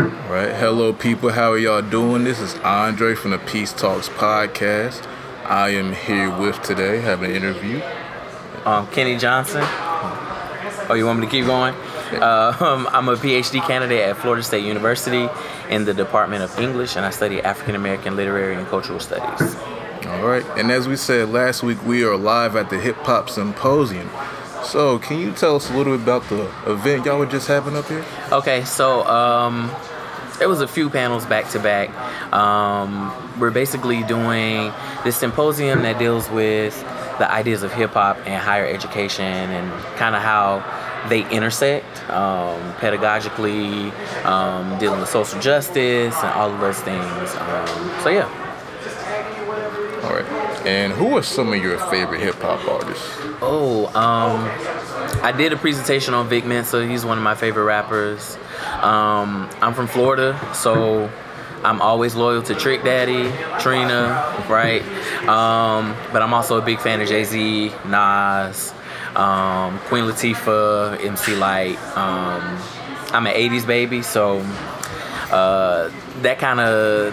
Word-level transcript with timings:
All 0.00 0.06
right, 0.06 0.54
hello 0.54 0.94
people, 0.94 1.28
how 1.28 1.52
are 1.52 1.58
y'all 1.58 1.82
doing? 1.82 2.24
This 2.24 2.40
is 2.40 2.54
Andre 2.60 3.14
from 3.14 3.32
the 3.32 3.38
Peace 3.38 3.70
Talks 3.70 4.08
podcast. 4.08 5.06
I 5.44 5.74
am 5.74 5.92
here 5.92 6.34
with 6.34 6.62
today 6.62 7.02
having 7.02 7.32
an 7.32 7.36
interview. 7.36 7.82
Um, 8.64 8.86
Kenny 8.86 9.18
Johnson. 9.18 9.60
Oh, 9.62 10.94
you 10.96 11.04
want 11.04 11.20
me 11.20 11.26
to 11.26 11.30
keep 11.30 11.44
going? 11.44 11.74
Uh, 12.14 12.56
um, 12.60 12.88
I'm 12.90 13.10
a 13.10 13.16
PhD 13.16 13.60
candidate 13.66 14.00
at 14.00 14.16
Florida 14.16 14.42
State 14.42 14.64
University 14.64 15.28
in 15.68 15.84
the 15.84 15.92
Department 15.92 16.44
of 16.44 16.58
English, 16.58 16.96
and 16.96 17.04
I 17.04 17.10
study 17.10 17.42
African 17.42 17.74
American 17.74 18.16
literary 18.16 18.54
and 18.54 18.66
cultural 18.68 19.00
studies. 19.00 19.54
All 20.06 20.26
right, 20.26 20.46
and 20.56 20.70
as 20.70 20.88
we 20.88 20.96
said 20.96 21.28
last 21.28 21.62
week, 21.62 21.84
we 21.84 22.04
are 22.04 22.16
live 22.16 22.56
at 22.56 22.70
the 22.70 22.80
Hip 22.80 22.96
Hop 23.00 23.28
Symposium. 23.28 24.08
So, 24.64 24.98
can 24.98 25.18
you 25.18 25.32
tell 25.32 25.56
us 25.56 25.70
a 25.70 25.76
little 25.76 25.96
bit 25.96 26.02
about 26.02 26.28
the 26.28 26.42
event 26.70 27.06
y'all 27.06 27.18
were 27.18 27.26
just 27.26 27.48
having 27.48 27.76
up 27.76 27.86
here? 27.86 28.04
Okay, 28.30 28.64
so 28.64 29.06
um, 29.06 29.70
there 30.38 30.48
was 30.48 30.60
a 30.60 30.68
few 30.68 30.90
panels 30.90 31.26
back 31.26 31.48
to 31.50 31.58
back. 31.58 31.90
Um, 32.32 33.12
we're 33.38 33.50
basically 33.50 34.02
doing 34.04 34.72
this 35.04 35.16
symposium 35.16 35.82
that 35.82 35.98
deals 35.98 36.28
with 36.30 36.78
the 37.18 37.30
ideas 37.30 37.62
of 37.62 37.72
hip 37.72 37.90
hop 37.92 38.16
and 38.26 38.42
higher 38.42 38.66
education 38.66 39.24
and 39.24 39.84
kind 39.96 40.14
of 40.14 40.22
how 40.22 40.64
they 41.08 41.28
intersect 41.30 41.86
um, 42.10 42.60
pedagogically, 42.74 43.92
um, 44.24 44.78
dealing 44.78 45.00
with 45.00 45.08
social 45.08 45.40
justice 45.40 46.14
and 46.16 46.32
all 46.34 46.50
of 46.50 46.60
those 46.60 46.80
things. 46.80 47.34
Um, 47.36 48.00
so 48.02 48.08
yeah. 48.08 48.49
And 50.70 50.92
who 50.92 51.16
are 51.16 51.22
some 51.22 51.52
of 51.52 51.60
your 51.60 51.78
favorite 51.90 52.20
hip 52.20 52.36
hop 52.36 52.64
artists? 52.68 53.16
Oh, 53.42 53.86
um, 53.88 54.44
I 55.20 55.32
did 55.36 55.52
a 55.52 55.56
presentation 55.56 56.14
on 56.14 56.28
Vic 56.28 56.44
Mensa. 56.44 56.86
He's 56.86 57.04
one 57.04 57.18
of 57.18 57.24
my 57.24 57.34
favorite 57.34 57.64
rappers. 57.64 58.38
Um, 58.80 59.50
I'm 59.60 59.74
from 59.74 59.88
Florida, 59.88 60.38
so 60.54 61.10
I'm 61.64 61.82
always 61.82 62.14
loyal 62.14 62.40
to 62.42 62.54
Trick 62.54 62.84
Daddy, 62.84 63.32
Trina, 63.58 64.44
right? 64.48 64.82
Um, 65.26 65.96
but 66.12 66.22
I'm 66.22 66.32
also 66.32 66.58
a 66.58 66.62
big 66.62 66.78
fan 66.78 67.00
of 67.00 67.08
Jay 67.08 67.24
Z, 67.24 67.72
Nas, 67.86 68.72
um, 69.16 69.76
Queen 69.80 70.04
Latifah, 70.04 71.04
MC 71.04 71.34
Lyte. 71.34 71.78
Um, 71.96 72.42
I'm 73.12 73.26
an 73.26 73.34
80s 73.34 73.66
baby, 73.66 74.02
so 74.02 74.38
uh, 75.32 75.90
that 76.22 76.38
kind 76.38 76.60
of 76.60 77.12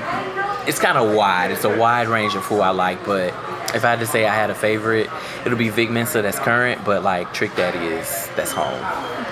it's 0.68 0.80
kind 0.80 0.98
of 1.00 1.16
wide. 1.16 1.50
It's 1.50 1.64
a 1.64 1.76
wide 1.76 2.08
range 2.08 2.36
of 2.36 2.46
who 2.46 2.60
I 2.60 2.70
like, 2.70 3.04
but 3.04 3.34
if 3.76 3.84
I 3.84 3.90
had 3.90 4.00
to 4.00 4.08
say 4.08 4.26
I 4.26 4.34
had 4.34 4.50
a 4.50 4.56
favorite, 4.56 5.10
it'll 5.46 5.58
be 5.58 5.70
Vic 5.70 5.90
Mensa 5.90 6.22
that's 6.22 6.40
current, 6.40 6.84
but 6.86 7.04
like 7.04 7.34
Trick 7.34 7.56
Daddy 7.56 7.80
is 7.80 8.30
that's 8.36 8.52
home. 8.52 8.80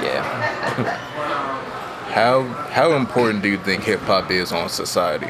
Yeah. 0.03 0.23
How 2.15 2.43
how 2.71 2.93
important 2.93 3.43
do 3.43 3.49
you 3.49 3.57
think 3.57 3.83
hip 3.83 3.99
hop 4.01 4.31
is 4.31 4.51
on 4.51 4.69
society? 4.69 5.27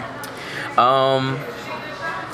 Um, 0.78 1.40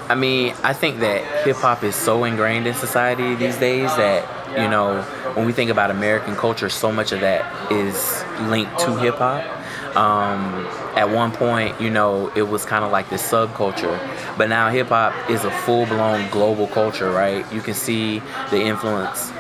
I 0.10 0.16
mean, 0.16 0.54
I 0.62 0.74
think 0.74 1.00
that 1.00 1.46
hip 1.46 1.56
hop 1.56 1.84
is 1.84 1.96
so 1.96 2.26
ingrained 2.26 2.68
in 2.68 2.74
society 2.74 3.36
these 3.36 3.58
days 3.58 3.96
that 3.96 4.28
you 4.52 4.68
know 4.68 5.04
when 5.36 5.46
we 5.46 5.54
think 5.54 5.72
about 5.72 5.90
American 5.90 6.36
culture, 6.36 6.68
so 6.68 6.92
much 6.92 7.14
of 7.14 7.22
that 7.22 7.72
is 7.72 8.24
linked 8.50 8.78
to 8.80 8.98
hip 8.98 9.16
hop. 9.16 9.61
Um, 9.96 10.66
at 10.96 11.10
one 11.10 11.32
point, 11.32 11.80
you 11.82 11.90
know, 11.90 12.32
it 12.36 12.44
was 12.44 12.64
kind 12.64 12.86
of 12.86 12.92
like 12.92 13.10
this 13.10 13.22
subculture, 13.30 13.98
but 14.38 14.48
now 14.48 14.70
hip 14.70 14.88
hop 14.88 15.30
is 15.30 15.44
a 15.44 15.52
full 15.52 15.86
blown 15.86 16.30
global 16.30 16.68
culture, 16.68 17.12
right? 17.12 17.46
You 17.52 17.62
can 17.62 17.74
see 17.74 18.20
the 18.52 18.62
influence 18.62 19.32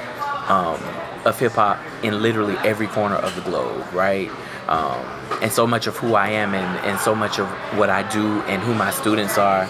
um, 0.49 0.79
of 1.25 1.39
hip 1.39 1.53
hop 1.53 1.79
in 2.03 2.21
literally 2.21 2.57
every 2.65 2.87
corner 2.87 3.15
of 3.15 3.33
the 3.35 3.41
globe, 3.41 3.85
right? 3.93 4.29
Um, 4.67 4.99
and 5.41 5.51
so 5.51 5.65
much 5.65 5.87
of 5.87 5.95
who 5.97 6.15
I 6.15 6.29
am 6.29 6.53
and, 6.53 6.85
and 6.85 6.99
so 6.99 7.15
much 7.15 7.39
of 7.39 7.47
what 7.77 7.89
I 7.89 8.09
do 8.09 8.41
and 8.41 8.61
who 8.61 8.73
my 8.73 8.91
students 8.91 9.37
are, 9.37 9.67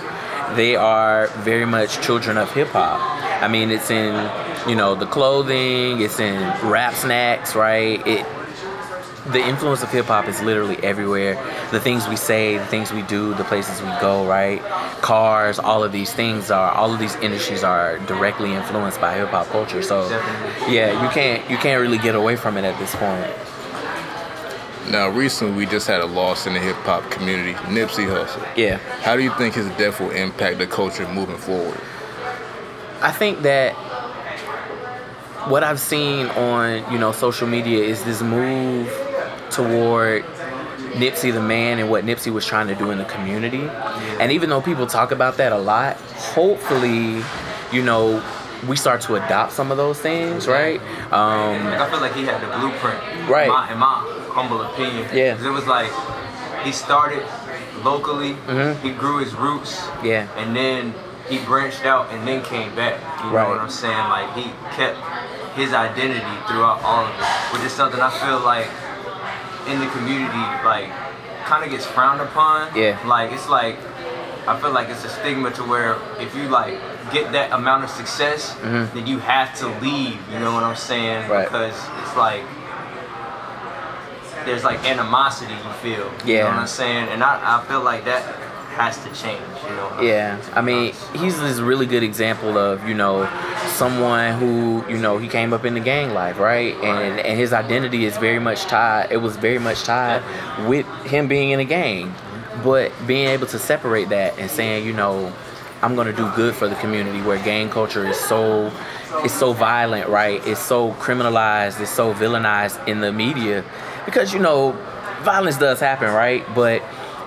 they 0.55 0.75
are 0.75 1.27
very 1.43 1.65
much 1.65 2.01
children 2.01 2.37
of 2.37 2.51
hip 2.51 2.69
hop. 2.69 2.99
I 3.41 3.47
mean, 3.47 3.71
it's 3.71 3.89
in, 3.89 4.13
you 4.69 4.75
know, 4.75 4.95
the 4.95 5.05
clothing, 5.05 6.01
it's 6.01 6.19
in 6.19 6.39
rap 6.67 6.93
snacks, 6.93 7.55
right? 7.55 8.05
It, 8.05 8.25
the 9.27 9.39
influence 9.39 9.83
of 9.83 9.91
hip 9.91 10.05
hop 10.05 10.27
is 10.27 10.41
literally 10.41 10.77
everywhere. 10.77 11.35
The 11.71 11.79
things 11.79 12.07
we 12.07 12.15
say, 12.15 12.57
the 12.57 12.65
things 12.65 12.91
we 12.91 13.03
do, 13.03 13.33
the 13.35 13.43
places 13.43 13.81
we 13.81 13.89
go, 14.01 14.25
right? 14.25 14.61
Cars, 15.01 15.59
all 15.59 15.83
of 15.83 15.91
these 15.91 16.11
things 16.11 16.49
are, 16.49 16.71
all 16.71 16.91
of 16.91 16.99
these 16.99 17.15
industries 17.17 17.63
are 17.63 17.99
directly 17.99 18.53
influenced 18.53 18.99
by 18.99 19.15
hip 19.15 19.29
hop 19.29 19.47
culture. 19.47 19.83
So, 19.83 20.09
yeah, 20.67 21.03
you 21.03 21.09
can't 21.09 21.47
you 21.49 21.57
can't 21.57 21.79
really 21.81 21.99
get 21.99 22.15
away 22.15 22.35
from 22.35 22.57
it 22.57 22.63
at 22.63 22.77
this 22.79 22.95
point. 22.95 23.29
Now, 24.91 25.09
recently 25.09 25.55
we 25.55 25.65
just 25.67 25.87
had 25.87 26.01
a 26.01 26.07
loss 26.07 26.47
in 26.47 26.53
the 26.53 26.59
hip 26.59 26.75
hop 26.77 27.09
community, 27.11 27.53
Nipsey 27.53 28.07
Hussle. 28.07 28.45
Yeah. 28.57 28.77
How 29.01 29.15
do 29.15 29.21
you 29.21 29.31
think 29.35 29.53
his 29.53 29.67
death 29.77 29.99
will 29.99 30.09
impact 30.09 30.57
the 30.57 30.67
culture 30.67 31.07
moving 31.13 31.37
forward? 31.37 31.79
I 33.01 33.11
think 33.11 33.43
that 33.43 33.73
what 35.47 35.63
I've 35.63 35.79
seen 35.79 36.27
on 36.27 36.91
you 36.91 36.99
know 36.99 37.11
social 37.11 37.47
media 37.47 37.83
is 37.83 38.03
this 38.03 38.21
move 38.21 38.89
toward 39.51 40.23
Nipsey 40.93 41.33
the 41.33 41.41
man 41.41 41.79
and 41.79 41.89
what 41.89 42.03
Nipsey 42.05 42.31
was 42.31 42.45
trying 42.45 42.67
to 42.67 42.75
do 42.75 42.91
in 42.91 42.97
the 42.97 43.05
community. 43.05 43.63
And 44.19 44.31
even 44.31 44.49
though 44.49 44.61
people 44.61 44.87
talk 44.87 45.11
about 45.11 45.37
that 45.37 45.51
a 45.51 45.57
lot, 45.57 45.97
hopefully, 45.97 47.23
you 47.71 47.81
know, 47.83 48.23
we 48.67 48.75
start 48.75 49.01
to 49.01 49.15
adopt 49.15 49.53
some 49.53 49.71
of 49.71 49.77
those 49.77 49.99
things, 49.99 50.47
right? 50.47 50.79
Um, 51.11 51.65
I 51.67 51.89
feel 51.89 51.99
like 51.99 52.13
he 52.13 52.23
had 52.23 52.41
the 52.41 52.47
blueprint, 52.57 53.29
right? 53.29 53.45
In 53.45 53.51
my, 53.51 53.71
in 53.71 53.77
my 53.79 54.03
humble 54.29 54.61
opinion, 54.61 55.07
yeah. 55.13 55.43
It 55.43 55.49
was 55.49 55.65
like 55.65 55.91
he 56.63 56.71
started 56.71 57.25
locally, 57.83 58.33
mm-hmm. 58.33 58.85
he 58.85 58.93
grew 58.93 59.19
his 59.19 59.33
roots, 59.33 59.81
yeah, 60.03 60.29
and 60.37 60.55
then 60.55 60.93
he 61.27 61.39
branched 61.45 61.85
out 61.85 62.11
and 62.11 62.27
then 62.27 62.43
came 62.43 62.75
back. 62.75 62.99
You 63.23 63.31
know 63.31 63.37
right. 63.37 63.49
what 63.49 63.59
I'm 63.59 63.69
saying? 63.69 63.97
Like 63.97 64.35
he 64.35 64.51
kept 64.75 64.97
his 65.55 65.73
identity 65.73 66.21
throughout 66.47 66.81
all 66.83 67.05
of 67.05 67.15
it, 67.17 67.53
which 67.53 67.63
is 67.63 67.71
something 67.71 67.99
I 67.99 68.11
feel 68.11 68.39
like 68.41 68.67
in 69.67 69.79
the 69.79 69.87
community, 69.87 70.45
like 70.63 70.89
kind 71.45 71.63
of 71.63 71.69
gets 71.69 71.85
frowned 71.85 72.21
upon. 72.21 72.75
Yeah. 72.75 72.99
Like 73.05 73.31
it's 73.31 73.49
like 73.49 73.77
I 74.47 74.59
feel 74.59 74.71
like 74.71 74.89
it's 74.89 75.05
a 75.05 75.09
stigma 75.09 75.51
to 75.51 75.63
where 75.63 75.97
if 76.19 76.35
you 76.35 76.49
like 76.49 76.79
get 77.11 77.31
that 77.33 77.51
amount 77.51 77.83
of 77.83 77.89
success, 77.89 78.55
mm-hmm. 78.55 78.95
then 78.95 79.07
you 79.07 79.19
have 79.19 79.57
to 79.59 79.67
leave. 79.79 80.17
You 80.31 80.39
know 80.39 80.53
what 80.53 80.63
I'm 80.63 80.75
saying? 80.75 81.29
Right. 81.29 81.45
Because 81.45 81.75
it's 82.01 82.15
like 82.15 82.43
there's 84.45 84.63
like 84.63 84.83
animosity 84.85 85.53
you 85.53 85.73
feel. 85.81 86.11
Yeah. 86.25 86.25
You 86.25 86.37
know 86.39 86.45
what 86.45 86.55
I'm 86.55 86.67
saying? 86.67 87.09
And 87.09 87.23
I, 87.23 87.59
I 87.59 87.63
feel 87.65 87.83
like 87.83 88.05
that 88.05 88.23
has 88.71 88.97
to 89.03 89.09
change, 89.13 89.41
you 89.63 89.69
know. 89.69 90.01
Yeah. 90.01 90.41
I 90.53 90.61
mean, 90.61 90.93
he's 91.13 91.39
this 91.39 91.59
really 91.59 91.85
good 91.85 92.03
example 92.03 92.57
of, 92.57 92.87
you 92.87 92.93
know, 92.93 93.29
someone 93.67 94.33
who, 94.33 94.83
you 94.89 94.97
know, 94.97 95.17
he 95.17 95.27
came 95.27 95.53
up 95.53 95.65
in 95.65 95.73
the 95.73 95.79
gang 95.79 96.13
life, 96.13 96.39
right? 96.39 96.75
And 96.75 97.19
and 97.19 97.37
his 97.37 97.53
identity 97.53 98.05
is 98.05 98.17
very 98.17 98.39
much 98.39 98.63
tied 98.63 99.11
it 99.11 99.17
was 99.17 99.35
very 99.37 99.59
much 99.59 99.83
tied 99.83 100.21
with 100.67 100.85
him 101.05 101.27
being 101.27 101.51
in 101.51 101.59
a 101.59 101.65
gang. 101.65 102.07
Mm-hmm. 102.07 102.63
But 102.63 102.91
being 103.07 103.27
able 103.27 103.47
to 103.47 103.59
separate 103.59 104.09
that 104.09 104.37
and 104.39 104.49
saying, 104.49 104.85
you 104.85 104.93
know, 104.93 105.33
I'm 105.81 105.95
gonna 105.95 106.13
do 106.13 106.29
good 106.35 106.55
for 106.55 106.67
the 106.67 106.75
community 106.75 107.21
where 107.21 107.37
gang 107.43 107.69
culture 107.69 108.07
is 108.07 108.19
so 108.19 108.71
it's 109.23 109.33
so 109.33 109.53
violent, 109.53 110.09
right? 110.09 110.45
It's 110.47 110.59
so 110.59 110.93
criminalized, 110.93 111.79
it's 111.79 111.91
so 111.91 112.13
villainized 112.13 112.87
in 112.87 113.01
the 113.01 113.11
media. 113.11 113.63
Because, 114.05 114.33
you 114.33 114.39
know, 114.39 114.71
violence 115.21 115.57
does 115.57 115.79
happen, 115.79 116.11
right? 116.13 116.43
But 116.55 116.81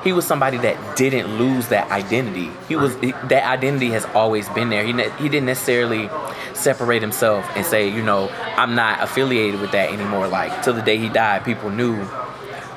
he 0.05 0.13
was 0.13 0.27
somebody 0.27 0.59
that 0.59 0.97
didn't 0.97 1.39
lose 1.39 1.69
that 1.69 1.91
identity. 1.91 2.51
He 2.69 2.77
was 2.77 2.95
that 2.99 3.33
identity 3.33 3.89
has 3.91 4.05
always 4.07 4.49
been 4.51 4.69
there. 4.69 4.85
He 4.85 4.93
ne- 4.93 5.11
he 5.19 5.31
didn't 5.31 5.47
necessarily 5.47 6.11
separate 6.53 7.01
himself 7.01 7.49
and 7.57 7.65
say, 7.65 7.89
you 7.89 8.03
know, 8.03 8.29
I'm 8.57 8.75
not 8.75 9.03
affiliated 9.03 9.61
with 9.61 9.73
that 9.73 9.91
anymore. 9.91 10.29
Like 10.29 10.63
till 10.63 10.75
the 10.75 10.83
day 10.83 10.99
he 10.99 11.09
died, 11.09 11.45
people 11.45 11.71
knew 11.71 12.05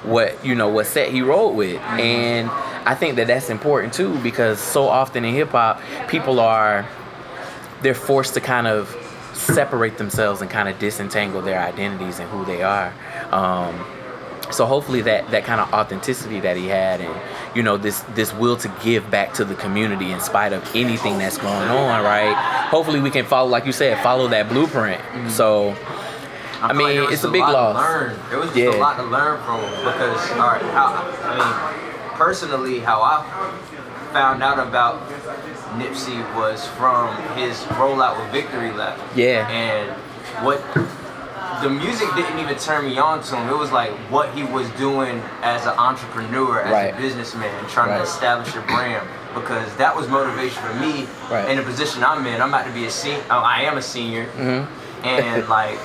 what 0.03 0.43
you 0.45 0.55
know 0.55 0.69
what 0.69 0.85
set 0.87 1.11
he 1.11 1.21
rode 1.21 1.55
with, 1.55 1.81
and 1.81 2.49
I 2.85 2.95
think 2.95 3.17
that 3.17 3.27
that's 3.27 3.49
important 3.49 3.93
too 3.93 4.17
because 4.19 4.59
so 4.59 4.87
often 4.87 5.25
in 5.25 5.33
hip 5.33 5.49
hop, 5.49 5.81
people 6.07 6.39
are 6.39 6.87
they're 7.81 7.93
forced 7.93 8.35
to 8.35 8.41
kind 8.41 8.67
of 8.67 8.95
separate 9.33 9.97
themselves 9.97 10.41
and 10.41 10.49
kind 10.49 10.67
of 10.69 10.79
disentangle 10.79 11.41
their 11.41 11.59
identities 11.59 12.19
and 12.19 12.29
who 12.29 12.45
they 12.45 12.63
are. 12.63 12.93
Um, 13.31 13.85
so 14.51 14.65
hopefully 14.65 15.01
that 15.01 15.29
that 15.31 15.43
kind 15.43 15.59
of 15.59 15.71
authenticity 15.73 16.39
that 16.39 16.57
he 16.57 16.67
had 16.67 17.01
and 17.01 17.21
you 17.55 17.63
know 17.63 17.77
this 17.77 18.01
this 18.15 18.33
will 18.33 18.55
to 18.57 18.73
give 18.83 19.09
back 19.11 19.33
to 19.33 19.43
the 19.43 19.55
community 19.55 20.11
in 20.11 20.19
spite 20.19 20.53
of 20.53 20.63
anything 20.75 21.17
that's 21.17 21.37
going 21.37 21.69
on 21.69 22.03
right 22.03 22.33
hopefully 22.69 22.99
we 22.99 23.09
can 23.09 23.25
follow 23.25 23.49
like 23.49 23.65
you 23.65 23.71
said 23.71 24.01
follow 24.01 24.27
that 24.27 24.47
blueprint 24.49 25.01
mm-hmm. 25.01 25.29
so 25.29 25.75
I, 26.61 26.69
I 26.69 26.73
mean, 26.73 27.03
like 27.03 27.13
it's 27.13 27.23
a 27.23 27.29
big 27.29 27.43
a 27.43 27.51
loss. 27.51 27.75
learn. 27.75 28.19
It 28.31 28.35
was 28.35 28.47
just 28.47 28.57
yeah. 28.57 28.75
a 28.75 28.81
lot 28.81 28.97
to 28.97 29.03
learn 29.03 29.39
from 29.43 29.61
because, 29.85 30.31
all 30.31 30.47
right, 30.47 30.61
how, 30.73 31.05
I 31.21 31.37
mean, 31.37 32.17
personally, 32.17 32.79
how 32.79 32.99
I 33.03 33.23
found 34.11 34.41
out 34.41 34.57
about 34.57 35.07
Nipsey 35.77 36.17
was 36.35 36.67
from 36.69 37.15
his 37.37 37.57
rollout 37.77 38.19
with 38.19 38.31
Victory 38.31 38.71
Lap. 38.71 38.99
Yeah. 39.15 39.47
And 39.49 39.91
what 40.43 40.59
the 41.61 41.69
music 41.69 42.07
didn't 42.15 42.39
even 42.39 42.55
turn 42.57 42.85
me 42.85 42.97
on 42.97 43.21
to 43.23 43.35
him. 43.35 43.49
It 43.49 43.57
was 43.57 43.71
like 43.71 43.91
what 44.11 44.29
he 44.35 44.43
was 44.43 44.69
doing 44.71 45.21
as 45.41 45.63
an 45.65 45.73
entrepreneur, 45.77 46.61
as 46.61 46.71
Right. 46.71 46.93
a 46.93 46.97
businessman, 46.97 47.51
trying 47.69 47.89
Right. 47.89 47.97
to 47.97 48.03
establish 48.03 48.55
a 48.55 48.61
brand. 48.61 49.07
Because 49.33 49.71
that 49.75 49.95
was 49.95 50.07
motivation 50.07 50.61
for 50.63 50.73
me 50.75 51.07
Right. 51.29 51.47
in 51.49 51.57
the 51.57 51.63
position 51.63 52.03
I'm 52.03 52.25
in. 52.25 52.41
I'm 52.41 52.49
about 52.49 52.65
to 52.65 52.71
be 52.71 52.85
a 52.85 52.91
senior. 52.91 53.21
I 53.29 53.61
am 53.63 53.77
a 53.77 53.81
senior, 53.81 54.25
Mm-hmm. 54.37 55.05
and 55.07 55.47
like 55.59 55.79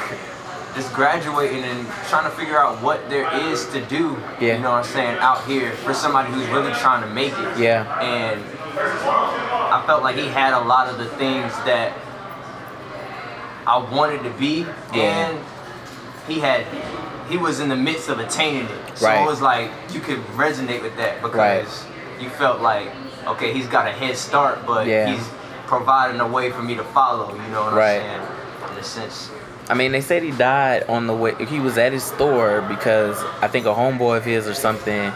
just 0.75 0.93
graduating 0.95 1.63
and 1.65 1.87
trying 2.09 2.25
to 2.25 2.31
figure 2.31 2.59
out 2.59 2.81
what 2.81 3.09
there 3.11 3.29
is 3.35 3.67
to 3.67 3.81
do. 3.83 4.17
Yeah. 4.41 4.55
You 4.55 4.61
know 4.61 4.71
what 4.71 4.79
I'm 4.79 4.85
saying 4.85 5.19
out 5.21 5.43
here 5.45 5.71
for 5.85 5.93
somebody 5.93 6.31
who's 6.33 6.49
really 6.49 6.73
trying 6.73 7.03
to 7.03 7.09
make 7.09 7.33
it. 7.39 7.59
Yeah. 7.59 7.85
And 8.01 8.43
I 8.79 9.83
felt 9.87 10.03
like 10.03 10.17
he 10.17 10.29
had 10.29 10.55
a 10.55 10.61
lot 10.61 10.89
of 10.89 10.97
the 10.99 11.07
things 11.07 11.53
that 11.67 11.93
I 13.67 13.77
wanted 13.79 14.23
to 14.25 14.31
be, 14.31 14.67
Yeah. 14.95 15.03
and 15.29 15.39
he 16.29 16.41
had 16.41 16.65
he 17.29 17.37
was 17.39 17.61
in 17.61 17.69
the 17.69 17.77
midst 17.77 18.09
of 18.09 18.19
attaining 18.19 18.67
it. 18.67 18.99
So 18.99 19.07
Right. 19.07 19.23
it 19.23 19.27
was 19.27 19.41
like 19.41 19.71
you 19.93 20.01
could 20.01 20.19
resonate 20.37 20.83
with 20.83 20.97
that 20.97 21.23
because 21.23 21.37
Right. 21.39 22.21
you 22.23 22.29
felt 22.31 22.61
like 22.61 22.89
okay, 23.27 23.53
he's 23.53 23.67
got 23.69 23.87
a 23.87 23.93
head 23.93 24.17
start, 24.17 24.67
but 24.67 24.87
Yeah. 24.87 25.07
he's 25.15 25.25
providing 25.69 26.21
a 26.21 26.27
way 26.27 26.51
for 26.51 26.61
me 26.63 26.75
to 26.75 26.83
follow. 26.85 27.33
You 27.33 27.53
know 27.53 27.63
what 27.65 27.75
Right. 27.75 28.01
I'm 28.03 28.03
saying? 28.03 28.21
In 28.73 28.79
a 28.79 28.83
sense. 28.85 29.31
I 29.71 29.75
mean, 29.75 29.93
they 29.93 30.01
said 30.01 30.25
he 30.25 30.33
died 30.33 30.85
on 30.89 31.07
the 31.07 31.15
way. 31.15 31.35
He 31.49 31.61
was 31.61 31.79
at 31.79 31.93
his 31.93 32.03
store 32.03 32.63
because 32.63 33.17
I 33.41 33.47
think 33.47 33.65
a 33.65 33.73
homeboy 33.73 34.17
of 34.17 34.25
his 34.25 34.49
or 34.49 34.55
something 34.55 35.13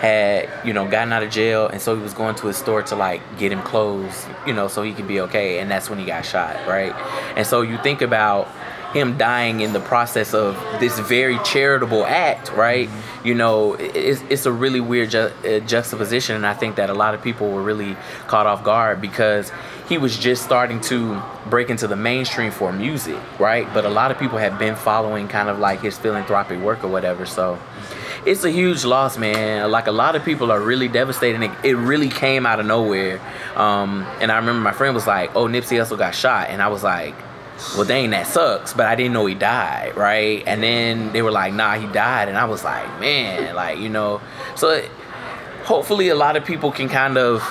had, 0.00 0.48
you 0.64 0.72
know, 0.72 0.86
gotten 0.86 1.12
out 1.12 1.22
of 1.22 1.28
jail, 1.30 1.66
and 1.68 1.80
so 1.82 1.94
he 1.94 2.02
was 2.02 2.14
going 2.14 2.34
to 2.36 2.46
his 2.46 2.56
store 2.56 2.80
to 2.84 2.96
like 2.96 3.20
get 3.38 3.52
him 3.52 3.60
clothes, 3.60 4.26
you 4.46 4.54
know, 4.54 4.66
so 4.66 4.82
he 4.82 4.92
could 4.94 5.06
be 5.06 5.20
okay. 5.20 5.58
And 5.58 5.70
that's 5.70 5.90
when 5.90 5.98
he 5.98 6.06
got 6.06 6.24
shot, 6.24 6.56
right? 6.66 6.94
And 7.36 7.46
so 7.46 7.60
you 7.60 7.76
think 7.82 8.00
about 8.00 8.48
him 8.92 9.16
dying 9.16 9.60
in 9.60 9.72
the 9.72 9.80
process 9.80 10.34
of 10.34 10.56
this 10.80 10.98
very 10.98 11.38
charitable 11.44 12.04
act, 12.04 12.52
right? 12.52 12.88
You 13.24 13.34
know, 13.34 13.74
it's, 13.74 14.22
it's 14.28 14.46
a 14.46 14.52
really 14.52 14.80
weird 14.80 15.10
ju- 15.10 15.32
uh, 15.44 15.60
juxtaposition, 15.60 16.36
and 16.36 16.46
I 16.46 16.54
think 16.54 16.76
that 16.76 16.90
a 16.90 16.94
lot 16.94 17.14
of 17.14 17.22
people 17.22 17.50
were 17.50 17.62
really 17.62 17.96
caught 18.26 18.46
off 18.46 18.64
guard 18.64 19.00
because 19.00 19.52
he 19.88 19.98
was 19.98 20.16
just 20.16 20.42
starting 20.42 20.80
to 20.82 21.20
break 21.46 21.70
into 21.70 21.86
the 21.86 21.96
mainstream 21.96 22.50
for 22.50 22.72
music, 22.72 23.18
right? 23.38 23.66
But 23.74 23.84
a 23.84 23.88
lot 23.90 24.10
of 24.10 24.18
people 24.18 24.38
have 24.38 24.58
been 24.58 24.76
following 24.76 25.28
kind 25.28 25.48
of 25.48 25.58
like 25.58 25.80
his 25.80 25.98
philanthropic 25.98 26.60
work 26.60 26.84
or 26.84 26.88
whatever. 26.88 27.26
So 27.26 27.58
it's 28.24 28.44
a 28.44 28.50
huge 28.50 28.84
loss, 28.84 29.18
man. 29.18 29.70
Like 29.70 29.86
a 29.86 29.92
lot 29.92 30.16
of 30.16 30.24
people 30.24 30.50
are 30.52 30.60
really 30.60 30.88
devastated. 30.88 31.42
It, 31.42 31.50
it 31.64 31.74
really 31.74 32.08
came 32.08 32.46
out 32.46 32.60
of 32.60 32.66
nowhere. 32.66 33.20
Um, 33.56 34.06
and 34.20 34.30
I 34.30 34.36
remember 34.36 34.60
my 34.60 34.72
friend 34.72 34.94
was 34.94 35.06
like, 35.06 35.34
"Oh, 35.34 35.46
Nipsey 35.46 35.78
Hussle 35.78 35.98
got 35.98 36.14
shot," 36.14 36.50
and 36.50 36.62
I 36.62 36.68
was 36.68 36.82
like, 36.82 37.14
"Well, 37.76 37.86
dang, 37.86 38.10
that 38.10 38.26
sucks." 38.26 38.72
But 38.72 38.86
I 38.86 38.94
didn't 38.94 39.12
know 39.12 39.26
he 39.26 39.34
died, 39.34 39.96
right? 39.96 40.42
And 40.46 40.62
then 40.62 41.12
they 41.12 41.22
were 41.22 41.30
like, 41.30 41.52
"Nah, 41.52 41.74
he 41.74 41.86
died," 41.86 42.28
and 42.28 42.36
I 42.36 42.44
was 42.44 42.64
like, 42.64 43.00
"Man, 43.00 43.54
like 43.54 43.78
you 43.78 43.88
know." 43.88 44.20
So 44.56 44.82
hopefully, 45.64 46.08
a 46.08 46.14
lot 46.14 46.36
of 46.36 46.44
people 46.44 46.72
can 46.72 46.88
kind 46.88 47.16
of 47.18 47.42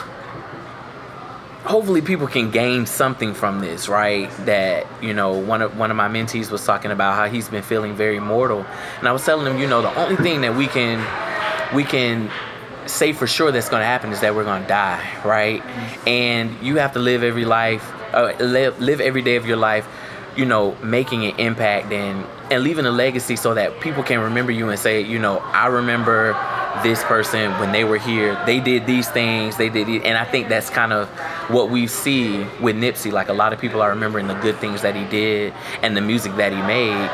hopefully 1.63 2.01
people 2.01 2.27
can 2.27 2.49
gain 2.51 2.85
something 2.85 3.33
from 3.33 3.59
this 3.59 3.89
right 3.89 4.31
that 4.45 4.87
you 5.03 5.13
know 5.13 5.33
one 5.33 5.61
of 5.61 5.77
one 5.77 5.91
of 5.91 5.97
my 5.97 6.07
mentees 6.07 6.49
was 6.49 6.65
talking 6.65 6.89
about 6.89 7.15
how 7.15 7.27
he's 7.27 7.49
been 7.49 7.61
feeling 7.61 7.93
very 7.93 8.19
mortal 8.19 8.65
and 8.97 9.07
i 9.07 9.11
was 9.11 9.23
telling 9.25 9.45
him 9.45 9.59
you 9.59 9.67
know 9.67 9.81
the 9.81 9.93
only 9.95 10.15
thing 10.15 10.39
that 10.41 10.55
we 10.55 10.67
can 10.67 10.97
we 11.75 11.83
can 11.83 12.31
say 12.85 13.11
for 13.11 13.27
sure 13.27 13.51
that's 13.51 13.69
going 13.69 13.81
to 13.81 13.85
happen 13.85 14.11
is 14.11 14.21
that 14.21 14.33
we're 14.33 14.45
going 14.45 14.61
to 14.61 14.67
die 14.67 15.05
right 15.25 15.63
and 16.07 16.49
you 16.65 16.77
have 16.77 16.93
to 16.93 16.99
live 16.99 17.23
every 17.23 17.45
life 17.45 17.91
uh, 18.13 18.33
live, 18.39 18.79
live 18.79 19.01
every 19.01 19.21
day 19.21 19.35
of 19.35 19.45
your 19.45 19.57
life 19.57 19.87
you 20.37 20.45
know 20.45 20.75
making 20.83 21.25
an 21.25 21.37
impact 21.39 21.91
and 21.91 22.25
and 22.51 22.63
leaving 22.63 22.85
a 22.85 22.91
legacy 22.91 23.35
so 23.35 23.53
that 23.55 23.79
people 23.81 24.03
can 24.03 24.19
remember 24.19 24.51
you 24.51 24.69
and 24.69 24.79
say 24.79 25.01
you 25.01 25.17
know 25.17 25.39
i 25.39 25.65
remember 25.65 26.33
this 26.83 27.03
person 27.03 27.51
when 27.59 27.71
they 27.71 27.83
were 27.83 27.97
here. 27.97 28.41
They 28.45 28.59
did 28.59 28.85
these 28.85 29.09
things. 29.09 29.57
They 29.57 29.69
did 29.69 29.89
it. 29.89 30.03
And 30.03 30.17
i 30.17 30.25
think 30.25 30.49
that's 30.49 30.69
kind 30.69 30.93
of 30.93 31.07
what 31.49 31.69
we 31.69 31.87
see 31.87 32.43
with 32.61 32.75
nipsey. 32.75 33.11
Like 33.11 33.29
a 33.29 33.33
lot 33.33 33.53
of 33.53 33.59
people 33.59 33.81
are 33.81 33.89
remembering 33.89 34.27
the 34.27 34.35
good 34.35 34.57
things 34.57 34.81
that 34.81 34.95
he 34.95 35.05
did 35.05 35.53
and 35.81 35.97
the 35.97 36.01
music 36.01 36.35
that 36.35 36.51
he 36.51 36.61
made 36.61 37.09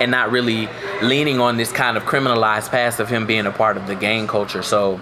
and 0.00 0.10
not 0.10 0.30
really 0.30 0.68
leaning 1.02 1.40
on 1.40 1.56
this 1.56 1.72
kind 1.72 1.96
of 1.96 2.04
criminalized 2.04 2.70
past 2.70 3.00
of 3.00 3.08
him 3.08 3.26
being 3.26 3.46
a 3.46 3.52
part 3.52 3.76
of 3.76 3.86
the 3.86 3.94
gang 3.94 4.26
culture. 4.26 4.62
So 4.62 5.00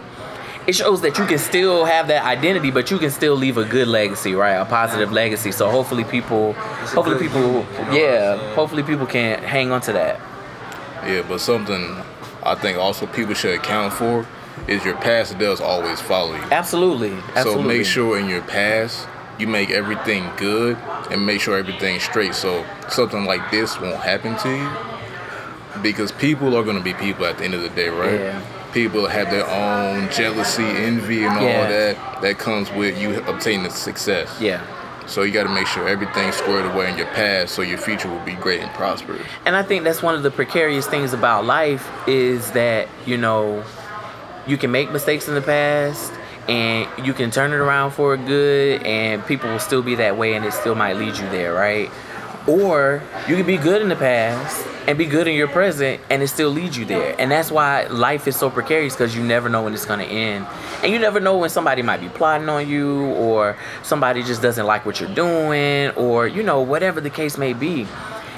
it 0.68 0.76
shows 0.76 1.00
that 1.00 1.16
you 1.16 1.24
can 1.24 1.38
still 1.38 1.86
have 1.86 2.08
that 2.08 2.26
identity, 2.26 2.70
but 2.70 2.90
you 2.90 2.98
can 2.98 3.10
still 3.10 3.34
leave 3.34 3.56
a 3.56 3.64
good 3.64 3.88
legacy, 3.88 4.34
right? 4.34 4.52
A 4.52 4.66
positive 4.66 5.10
legacy. 5.10 5.50
So 5.50 5.70
hopefully 5.70 6.04
people, 6.04 6.52
hopefully 6.52 7.18
people, 7.18 7.40
human, 7.40 7.74
you 7.78 7.84
know 7.84 7.92
yeah, 7.94 8.54
hopefully 8.54 8.82
people 8.82 9.06
can 9.06 9.42
hang 9.42 9.72
on 9.72 9.80
to 9.82 9.92
that. 9.94 10.20
Yeah, 11.06 11.24
but 11.26 11.40
something 11.40 11.96
I 12.42 12.54
think 12.54 12.76
also 12.76 13.06
people 13.06 13.32
should 13.32 13.58
account 13.58 13.94
for 13.94 14.26
is 14.66 14.84
your 14.84 14.96
past 14.96 15.38
does 15.38 15.62
always 15.62 16.02
follow 16.02 16.34
you. 16.34 16.42
Absolutely, 16.50 17.14
absolutely. 17.34 17.62
So 17.62 17.62
make 17.62 17.86
sure 17.86 18.18
in 18.18 18.28
your 18.28 18.42
past 18.42 19.08
you 19.38 19.46
make 19.46 19.70
everything 19.70 20.30
good 20.36 20.76
and 21.10 21.24
make 21.24 21.40
sure 21.40 21.56
everything's 21.56 22.02
straight 22.02 22.34
so 22.34 22.66
something 22.90 23.24
like 23.24 23.50
this 23.50 23.80
won't 23.80 24.02
happen 24.02 24.36
to 24.40 24.54
you. 24.54 25.82
Because 25.82 26.12
people 26.12 26.54
are 26.58 26.62
gonna 26.62 26.82
be 26.82 26.92
people 26.92 27.24
at 27.24 27.38
the 27.38 27.44
end 27.44 27.54
of 27.54 27.62
the 27.62 27.70
day, 27.70 27.88
right? 27.88 28.12
Yeah. 28.12 28.57
People 28.78 29.08
have 29.08 29.28
their 29.32 29.44
own 29.50 30.08
jealousy, 30.12 30.62
envy, 30.62 31.24
and 31.24 31.36
all 31.36 31.42
Yeah. 31.44 31.68
that 31.68 32.22
that 32.22 32.38
comes 32.38 32.70
with 32.70 32.96
you 32.96 33.20
obtaining 33.26 33.72
success. 33.72 34.28
Yeah. 34.38 34.60
So 35.06 35.22
you 35.22 35.32
got 35.32 35.42
to 35.42 35.48
make 35.48 35.66
sure 35.66 35.88
everything's 35.88 36.36
squared 36.36 36.64
away 36.64 36.88
in 36.88 36.96
your 36.96 37.08
past, 37.08 37.56
so 37.56 37.62
your 37.62 37.78
future 37.78 38.08
will 38.08 38.20
be 38.20 38.34
great 38.34 38.60
and 38.60 38.72
prosperous. 38.74 39.26
And 39.44 39.56
I 39.56 39.64
think 39.64 39.82
that's 39.82 40.00
one 40.00 40.14
of 40.14 40.22
the 40.22 40.30
precarious 40.30 40.86
things 40.86 41.12
about 41.12 41.44
life 41.44 41.88
is 42.06 42.52
that, 42.52 42.86
you 43.04 43.16
know, 43.16 43.64
you 44.46 44.56
can 44.56 44.70
make 44.70 44.92
mistakes 44.92 45.26
in 45.26 45.34
the 45.34 45.42
past 45.42 46.12
and 46.48 46.86
you 47.04 47.12
can 47.12 47.32
turn 47.32 47.50
it 47.52 47.56
around 47.56 47.90
for 47.90 48.16
good 48.16 48.80
and 48.84 49.26
people 49.26 49.50
will 49.50 49.58
still 49.58 49.82
be 49.82 49.96
that 49.96 50.16
way 50.16 50.34
and 50.34 50.44
it 50.44 50.52
still 50.52 50.76
might 50.76 50.94
lead 50.96 51.16
you 51.16 51.28
there, 51.30 51.52
right? 51.52 51.90
Or 52.48 53.02
you 53.28 53.36
can 53.36 53.46
be 53.46 53.58
good 53.58 53.82
in 53.82 53.90
the 53.90 53.96
past 53.96 54.66
and 54.86 54.96
be 54.96 55.04
good 55.04 55.28
in 55.28 55.36
your 55.36 55.48
present 55.48 56.00
and 56.08 56.22
it 56.22 56.28
still 56.28 56.48
leads 56.48 56.78
you 56.78 56.86
there. 56.86 57.14
And 57.20 57.30
that's 57.30 57.50
why 57.50 57.86
life 57.88 58.26
is 58.26 58.36
so 58.36 58.48
precarious 58.48 58.94
because 58.94 59.14
you 59.14 59.22
never 59.22 59.50
know 59.50 59.62
when 59.62 59.74
it's 59.74 59.84
going 59.84 60.00
to 60.00 60.06
end. 60.06 60.46
And 60.82 60.90
you 60.90 60.98
never 60.98 61.20
know 61.20 61.36
when 61.36 61.50
somebody 61.50 61.82
might 61.82 62.00
be 62.00 62.08
plotting 62.08 62.48
on 62.48 62.66
you 62.66 63.04
or 63.08 63.58
somebody 63.82 64.22
just 64.22 64.40
doesn't 64.40 64.64
like 64.64 64.86
what 64.86 64.98
you're 64.98 65.14
doing 65.14 65.90
or, 65.90 66.26
you 66.26 66.42
know, 66.42 66.62
whatever 66.62 67.02
the 67.02 67.10
case 67.10 67.36
may 67.36 67.52
be. 67.52 67.86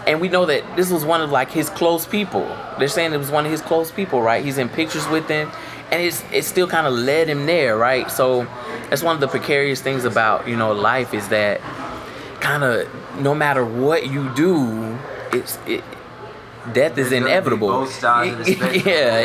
And 0.08 0.20
we 0.20 0.28
know 0.28 0.44
that 0.46 0.64
this 0.76 0.90
was 0.90 1.04
one 1.04 1.20
of 1.20 1.30
like 1.30 1.52
his 1.52 1.70
close 1.70 2.04
people. 2.04 2.44
They're 2.80 2.88
saying 2.88 3.12
it 3.12 3.18
was 3.18 3.30
one 3.30 3.44
of 3.44 3.52
his 3.52 3.60
close 3.60 3.92
people, 3.92 4.20
right? 4.20 4.44
He's 4.44 4.58
in 4.58 4.68
pictures 4.68 5.06
with 5.06 5.28
them, 5.28 5.52
and 5.92 6.02
it's 6.02 6.24
it 6.32 6.44
still 6.44 6.66
kind 6.66 6.86
of 6.86 6.94
led 6.94 7.28
him 7.28 7.46
there, 7.46 7.76
right? 7.76 8.10
So 8.10 8.44
that's 8.88 9.02
one 9.02 9.14
of 9.14 9.20
the 9.20 9.28
precarious 9.28 9.80
things 9.80 10.04
about 10.04 10.48
you 10.48 10.56
know 10.56 10.72
life 10.72 11.12
is 11.12 11.28
that 11.28 11.60
kind 12.40 12.64
of 12.64 12.88
no 13.20 13.34
matter 13.34 13.64
what 13.64 14.06
you 14.08 14.28
do, 14.34 14.98
it's 15.32 15.58
it. 15.66 15.84
Death 16.74 16.98
is 16.98 17.08
There's 17.08 17.10
gonna 17.10 17.24
be 17.24 17.30
inevitable. 17.32 17.68
both 17.68 17.92
sides 17.94 18.32
of 18.40 18.44
the 18.46 18.52
spectrum. 18.54 18.82
yeah, 18.86 19.18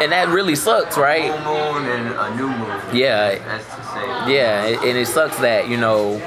it, 0.00 0.02
and 0.02 0.12
that 0.12 0.28
really 0.28 0.56
sucks, 0.56 0.98
right? 0.98 1.30
Full 1.30 1.54
moon 1.54 1.84
and 1.88 2.08
a 2.14 2.34
new 2.36 2.48
moon. 2.48 2.80
Yeah. 2.96 3.38
That's 3.38 3.64
to 3.66 3.84
say. 3.84 4.34
Yeah, 4.34 4.64
and 4.84 4.98
it 4.98 5.06
sucks 5.06 5.38
that 5.38 5.68
you 5.68 5.76
know 5.76 6.20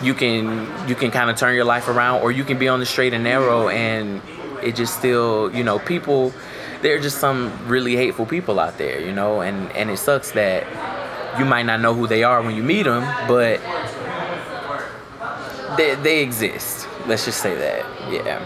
you 0.00 0.14
can 0.14 0.88
you 0.88 0.94
can 0.94 1.10
kind 1.10 1.28
of 1.28 1.36
turn 1.36 1.54
your 1.56 1.64
life 1.64 1.88
around, 1.88 2.22
or 2.22 2.30
you 2.30 2.44
can 2.44 2.58
be 2.58 2.68
on 2.68 2.78
the 2.80 2.86
straight 2.86 3.12
and 3.12 3.24
narrow, 3.24 3.68
and 3.68 4.22
it 4.62 4.76
just 4.76 4.96
still 4.96 5.50
you 5.54 5.64
know 5.64 5.78
people. 5.80 6.32
There 6.82 6.96
are 6.96 7.00
just 7.00 7.18
some 7.18 7.52
really 7.68 7.94
hateful 7.96 8.24
people 8.26 8.58
out 8.58 8.78
there, 8.78 9.00
you 9.00 9.12
know, 9.12 9.42
and 9.42 9.70
and 9.72 9.90
it 9.90 9.98
sucks 9.98 10.30
that 10.32 10.64
you 11.38 11.44
might 11.44 11.64
not 11.64 11.80
know 11.80 11.94
who 11.94 12.06
they 12.06 12.22
are 12.22 12.40
when 12.42 12.54
you 12.56 12.62
meet 12.62 12.84
them, 12.84 13.02
but 13.28 13.60
they 15.80 15.94
they 15.96 16.22
exist. 16.22 16.86
Let's 17.06 17.24
just 17.24 17.40
say 17.40 17.54
that, 17.54 17.84
yeah. 18.12 18.40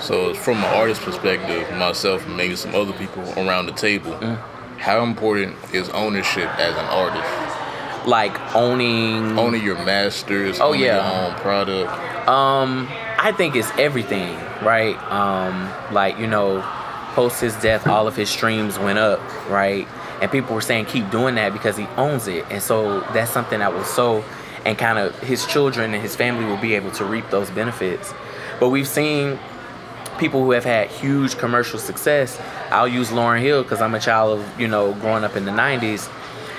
So 0.00 0.32
from 0.32 0.58
an 0.58 0.64
artist 0.64 1.02
perspective, 1.02 1.68
myself 1.76 2.24
and 2.26 2.36
maybe 2.36 2.56
some 2.56 2.74
other 2.74 2.92
people 2.92 3.22
around 3.36 3.66
the 3.66 3.72
table, 3.72 4.12
Mm. 4.12 4.38
how 4.78 5.02
important 5.02 5.56
is 5.72 5.88
ownership 5.90 6.48
as 6.58 6.74
an 6.76 6.84
artist? 6.86 8.06
Like 8.06 8.32
owning 8.54 9.38
Owning 9.38 9.62
your 9.62 9.76
masters, 9.84 10.60
Oh, 10.60 10.68
owning 10.68 10.80
yeah. 10.82 10.96
your 10.96 11.26
own 11.30 11.34
product. 11.40 11.90
Um, 12.28 12.88
I 13.18 13.32
think 13.32 13.54
it's 13.56 13.70
everything, 13.76 14.34
right? 14.62 14.96
Um, 15.12 15.68
like 15.92 16.18
you 16.18 16.26
know, 16.26 16.62
post 17.14 17.40
his 17.40 17.54
death, 17.56 17.86
all 17.86 18.06
of 18.06 18.16
his 18.16 18.30
streams 18.30 18.78
went 18.78 18.98
up, 18.98 19.20
right? 19.50 19.86
And 20.22 20.30
people 20.30 20.54
were 20.54 20.60
saying 20.62 20.86
keep 20.86 21.10
doing 21.10 21.34
that 21.34 21.52
because 21.52 21.76
he 21.76 21.86
owns 21.96 22.28
it, 22.28 22.44
and 22.50 22.62
so 22.62 23.00
that's 23.12 23.30
something 23.30 23.58
that 23.58 23.74
was 23.74 23.86
sow, 23.88 24.24
and 24.68 24.76
kind 24.76 24.98
of 24.98 25.18
his 25.20 25.46
children 25.46 25.94
and 25.94 26.02
his 26.02 26.14
family 26.14 26.44
will 26.44 26.58
be 26.58 26.74
able 26.74 26.90
to 26.90 27.02
reap 27.02 27.30
those 27.30 27.50
benefits. 27.50 28.12
But 28.60 28.68
we've 28.68 28.86
seen 28.86 29.38
people 30.18 30.44
who 30.44 30.50
have 30.50 30.64
had 30.64 30.88
huge 30.90 31.38
commercial 31.38 31.78
success. 31.78 32.38
I'll 32.70 32.86
use 32.86 33.08
Lauryn 33.08 33.40
Hill 33.40 33.62
because 33.62 33.80
I'm 33.80 33.94
a 33.94 34.00
child 34.00 34.40
of 34.40 34.60
you 34.60 34.68
know 34.68 34.92
growing 34.92 35.24
up 35.24 35.36
in 35.36 35.46
the 35.46 35.52
'90s. 35.52 36.10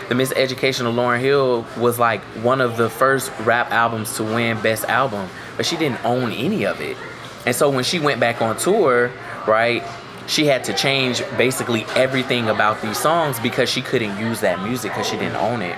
The 0.09 0.15
Miseducation 0.15 0.87
of 0.87 0.95
Lauryn 0.95 1.19
Hill 1.19 1.67
was 1.77 1.99
like 1.99 2.21
one 2.41 2.61
of 2.61 2.77
the 2.77 2.89
first 2.89 3.31
rap 3.41 3.69
albums 3.69 4.15
to 4.15 4.23
win 4.23 4.59
Best 4.59 4.85
Album, 4.85 5.29
but 5.55 5.67
she 5.67 5.77
didn't 5.77 6.03
own 6.03 6.31
any 6.31 6.65
of 6.65 6.81
it. 6.81 6.97
And 7.45 7.55
so 7.55 7.69
when 7.69 7.83
she 7.83 7.99
went 7.99 8.19
back 8.19 8.41
on 8.41 8.57
tour, 8.57 9.11
right, 9.45 9.83
she 10.25 10.47
had 10.47 10.63
to 10.63 10.73
change 10.73 11.21
basically 11.37 11.85
everything 11.95 12.49
about 12.49 12.81
these 12.81 12.97
songs 12.97 13.39
because 13.39 13.69
she 13.69 13.83
couldn't 13.83 14.17
use 14.17 14.41
that 14.41 14.63
music 14.63 14.93
because 14.93 15.07
she 15.07 15.15
didn't 15.15 15.35
own 15.35 15.61
it. 15.61 15.77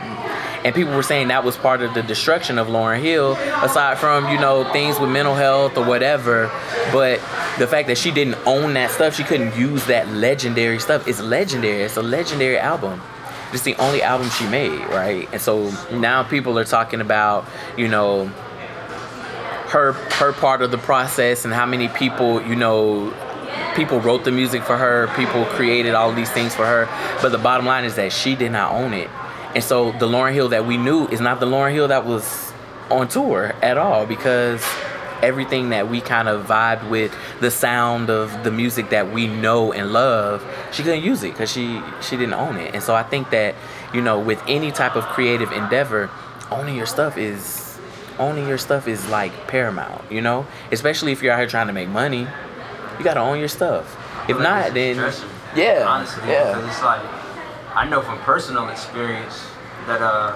And 0.63 0.75
people 0.75 0.93
were 0.93 1.03
saying 1.03 1.29
that 1.29 1.43
was 1.43 1.57
part 1.57 1.81
of 1.81 1.93
the 1.93 2.03
destruction 2.03 2.57
of 2.57 2.67
Lauryn 2.67 3.01
Hill, 3.01 3.33
aside 3.63 3.97
from, 3.97 4.29
you 4.29 4.39
know, 4.39 4.71
things 4.71 4.99
with 4.99 5.09
mental 5.09 5.35
health 5.35 5.77
or 5.77 5.85
whatever. 5.85 6.51
But 6.91 7.19
the 7.57 7.67
fact 7.67 7.87
that 7.87 7.97
she 7.97 8.11
didn't 8.11 8.37
own 8.45 8.73
that 8.75 8.91
stuff, 8.91 9.15
she 9.15 9.23
couldn't 9.23 9.55
use 9.57 9.85
that 9.87 10.07
legendary 10.09 10.79
stuff. 10.79 11.07
It's 11.07 11.19
legendary. 11.19 11.83
It's 11.83 11.97
a 11.97 12.03
legendary 12.03 12.59
album. 12.59 13.01
It's 13.53 13.63
the 13.63 13.75
only 13.77 14.01
album 14.01 14.29
she 14.29 14.47
made, 14.47 14.79
right? 14.89 15.27
And 15.31 15.41
so 15.41 15.71
now 15.91 16.23
people 16.23 16.57
are 16.57 16.63
talking 16.63 17.01
about, 17.01 17.45
you 17.77 17.87
know, 17.87 18.27
her 19.71 19.93
her 19.93 20.33
part 20.33 20.61
of 20.61 20.71
the 20.71 20.77
process 20.77 21.43
and 21.45 21.53
how 21.53 21.65
many 21.65 21.87
people, 21.87 22.41
you 22.43 22.55
know, 22.55 23.13
people 23.75 23.99
wrote 23.99 24.23
the 24.23 24.31
music 24.31 24.63
for 24.63 24.77
her, 24.77 25.07
people 25.15 25.45
created 25.45 25.95
all 25.95 26.13
these 26.13 26.31
things 26.31 26.53
for 26.53 26.65
her. 26.65 26.87
But 27.21 27.31
the 27.31 27.37
bottom 27.37 27.65
line 27.65 27.83
is 27.83 27.95
that 27.95 28.11
she 28.13 28.35
did 28.35 28.51
not 28.51 28.73
own 28.73 28.93
it. 28.93 29.09
And 29.53 29.63
so 29.63 29.91
the 29.91 30.07
Lauryn 30.07 30.33
Hill 30.33 30.49
that 30.49 30.65
we 30.65 30.77
knew 30.77 31.07
is 31.07 31.19
not 31.19 31.39
the 31.39 31.45
Lauryn 31.45 31.73
Hill 31.73 31.87
that 31.89 32.05
was 32.05 32.53
on 32.89 33.07
tour 33.07 33.53
at 33.61 33.77
all 33.77 34.05
because 34.05 34.65
everything 35.21 35.69
that 35.69 35.89
we 35.89 36.01
kind 36.01 36.27
of 36.27 36.45
vibed 36.45 36.89
with 36.89 37.15
the 37.39 37.51
sound 37.51 38.09
of 38.09 38.43
the 38.43 38.51
music 38.51 38.89
that 38.89 39.11
we 39.13 39.27
know 39.27 39.71
and 39.71 39.93
love 39.93 40.43
she 40.71 40.83
couldn't 40.83 41.03
use 41.03 41.23
it 41.23 41.31
because 41.31 41.51
she 41.51 41.81
she 42.01 42.17
didn't 42.17 42.33
own 42.33 42.57
it. 42.57 42.73
And 42.73 42.83
so 42.83 42.95
i 42.95 43.03
think 43.03 43.29
that 43.29 43.53
you 43.93 44.01
know 44.01 44.19
with 44.19 44.41
any 44.47 44.71
type 44.71 44.95
of 44.95 45.03
creative 45.05 45.51
endeavor 45.51 46.09
owning 46.49 46.75
your 46.75 46.87
stuff 46.87 47.17
is 47.17 47.79
owning 48.17 48.47
your 48.47 48.57
stuff 48.57 48.87
is 48.87 49.07
like 49.09 49.31
paramount 49.47 50.11
you 50.11 50.21
know? 50.21 50.45
Especially 50.71 51.11
if 51.11 51.21
you're 51.21 51.31
out 51.33 51.39
here 51.39 51.47
trying 51.47 51.67
to 51.67 51.73
make 51.73 51.87
money 51.87 52.27
you 52.97 53.03
gotta 53.03 53.19
own 53.19 53.39
your 53.39 53.47
stuff. 53.47 53.97
If 54.27 54.37
Like, 54.37 54.43
not 54.43 54.73
then 54.73 54.95
yeah 55.55 55.85
honestly, 55.87 56.27
yeah. 56.27 56.47
because 56.47 56.67
it's 56.67 56.83
like 56.83 57.20
I 57.73 57.87
know 57.87 58.01
from 58.01 58.19
personal 58.19 58.69
experience 58.69 59.41
that 59.87 60.01
uh, 60.01 60.35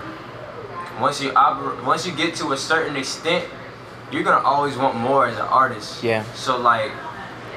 once 0.99 1.21
you 1.21 1.31
oper- 1.31 1.83
once 1.85 2.05
you 2.07 2.13
get 2.13 2.35
to 2.35 2.53
a 2.53 2.57
certain 2.57 2.95
extent, 2.95 3.45
you're 4.11 4.23
gonna 4.23 4.45
always 4.45 4.77
want 4.77 4.95
more 4.95 5.27
as 5.27 5.35
an 5.35 5.41
artist. 5.41 6.03
Yeah. 6.03 6.23
So 6.33 6.57
like, 6.57 6.91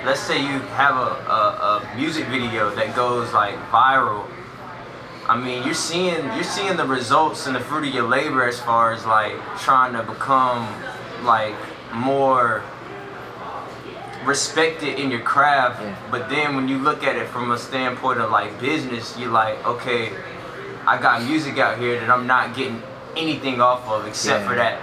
let's 0.05 0.21
say 0.21 0.41
you 0.41 0.59
have 0.77 0.97
a, 0.97 1.31
a, 1.31 1.93
a 1.93 1.97
music 1.97 2.27
video 2.27 2.75
that 2.75 2.97
goes 2.97 3.33
like 3.33 3.55
viral. 3.71 4.27
I 5.29 5.37
mean, 5.39 5.63
you're 5.65 5.75
seeing 5.75 6.25
you're 6.35 6.43
seeing 6.43 6.77
the 6.77 6.87
results 6.87 7.47
and 7.47 7.55
the 7.55 7.61
fruit 7.61 7.87
of 7.87 7.95
your 7.95 8.09
labor 8.09 8.45
as 8.49 8.59
far 8.59 8.93
as 8.93 9.07
like 9.07 9.35
trying 9.59 9.93
to 9.93 10.03
become 10.03 10.67
like 11.23 11.55
more 11.93 12.63
respected 14.25 14.99
in 14.99 15.11
your 15.11 15.21
craft. 15.21 15.81
Yeah. 15.83 15.97
But 16.11 16.29
then 16.29 16.57
when 16.57 16.69
you 16.69 16.79
look 16.79 17.03
at 17.05 17.17
it 17.17 17.29
from 17.29 17.51
a 17.53 17.59
standpoint 17.59 18.21
of 18.21 18.31
like 18.31 18.61
business, 18.61 19.17
you're 19.19 19.31
like, 19.31 19.65
okay, 19.67 20.13
I 20.87 20.99
got 21.01 21.23
music 21.23 21.59
out 21.59 21.79
here 21.79 21.99
that 22.01 22.11
I'm 22.11 22.27
not 22.27 22.55
getting 22.57 22.83
anything 23.17 23.61
off 23.61 23.87
of 23.89 24.07
except 24.07 24.43
Yeah. 24.45 24.49
for 24.49 24.55
that 24.57 24.81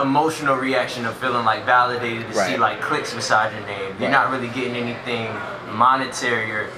emotional 0.00 0.54
reaction 0.56 1.04
of 1.06 1.16
feeling 1.16 1.44
like 1.44 1.64
validated 1.64 2.26
to 2.28 2.34
see 2.34 2.56
like 2.56 2.80
clicks 2.80 3.12
beside 3.12 3.52
your 3.52 3.66
name. 3.66 3.96
You're 3.98 4.10
Right. 4.10 4.10
not 4.10 4.30
really 4.30 4.48
getting 4.48 4.76
anything 4.76 5.28
monetary 5.72 6.50
or 6.52 6.70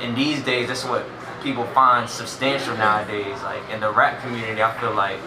in 0.00 0.14
these 0.14 0.40
days 0.42 0.68
that's 0.68 0.84
what 0.84 1.04
people 1.42 1.64
find 1.74 2.08
substantial 2.08 2.74
nowadays. 2.76 3.36
Like 3.42 3.60
in 3.70 3.80
the 3.80 3.90
rap 3.90 4.20
community 4.22 4.62
I 4.62 4.70
feel 4.78 4.92
like 4.94 5.18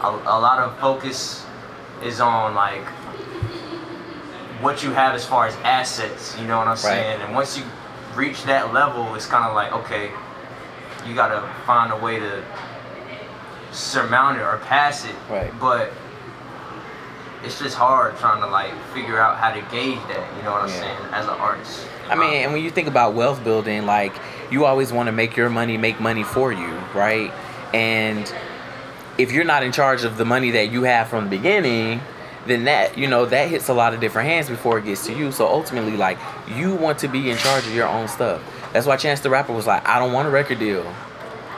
a, 0.00 0.08
a 0.08 0.38
lot 0.40 0.58
of 0.58 0.76
focus 0.78 1.44
is 2.02 2.20
on 2.20 2.54
like 2.54 2.82
what 4.60 4.82
you 4.82 4.90
have 4.90 5.14
as 5.14 5.24
far 5.24 5.46
as 5.46 5.54
assets, 5.64 6.36
you 6.38 6.46
know 6.46 6.58
what 6.58 6.68
I'm 6.68 6.76
saying? 6.76 7.20
And 7.22 7.34
once 7.34 7.56
you 7.56 7.64
reach 8.14 8.42
that 8.44 8.72
level, 8.72 9.14
it's 9.14 9.26
kind 9.26 9.44
of 9.44 9.54
like, 9.54 9.72
okay, 9.72 10.10
you 11.06 11.14
gotta 11.14 11.48
find 11.66 11.92
a 11.92 11.96
way 11.96 12.18
to 12.18 12.44
surmount 13.72 14.38
it 14.38 14.42
or 14.42 14.58
pass 14.58 15.04
it. 15.04 15.14
Right. 15.30 15.52
But 15.58 15.92
it's 17.42 17.58
just 17.58 17.76
hard 17.76 18.16
trying 18.18 18.42
to 18.42 18.46
like 18.46 18.72
figure 18.92 19.18
out 19.18 19.38
how 19.38 19.50
to 19.50 19.60
gauge 19.74 19.98
that, 20.08 20.36
you 20.36 20.42
know 20.42 20.52
what 20.52 20.62
I'm 20.62 20.68
Yeah. 20.68 20.80
saying, 20.80 20.98
as 21.12 21.24
an 21.24 21.30
artist. 21.40 21.86
I 22.10 22.14
mean, 22.16 22.28
um, 22.28 22.34
and 22.34 22.52
when 22.52 22.62
you 22.62 22.70
think 22.70 22.88
about 22.88 23.14
wealth 23.14 23.42
building, 23.42 23.86
like 23.86 24.12
you 24.50 24.64
always 24.66 24.92
want 24.92 25.06
to 25.06 25.12
make 25.12 25.36
your 25.36 25.48
money 25.48 25.78
make 25.78 26.00
money 26.00 26.24
for 26.24 26.52
you, 26.52 26.70
right? 26.94 27.32
And 27.72 28.30
if 29.16 29.32
you're 29.32 29.44
not 29.44 29.62
in 29.62 29.72
charge 29.72 30.04
of 30.04 30.16
the 30.18 30.24
money 30.24 30.50
that 30.50 30.70
you 30.70 30.82
have 30.82 31.08
from 31.08 31.24
the 31.24 31.30
beginning, 31.30 32.00
then 32.46 32.64
that 32.64 32.96
you 32.96 33.06
know 33.06 33.26
that 33.26 33.48
hits 33.48 33.68
a 33.68 33.74
lot 33.74 33.94
of 33.94 34.00
different 34.00 34.28
hands 34.28 34.48
before 34.48 34.78
it 34.78 34.84
gets 34.84 35.06
to 35.06 35.14
you. 35.16 35.32
So 35.32 35.46
ultimately, 35.46 35.96
like 35.96 36.18
you 36.56 36.74
want 36.74 36.98
to 37.00 37.08
be 37.08 37.30
in 37.30 37.36
charge 37.36 37.66
of 37.66 37.74
your 37.74 37.88
own 37.88 38.08
stuff. 38.08 38.42
That's 38.72 38.86
why 38.86 38.96
Chance 38.96 39.20
the 39.20 39.30
Rapper 39.30 39.52
was 39.52 39.66
like, 39.66 39.86
I 39.86 39.98
don't 39.98 40.12
want 40.12 40.28
a 40.28 40.30
record 40.30 40.58
deal. 40.58 40.84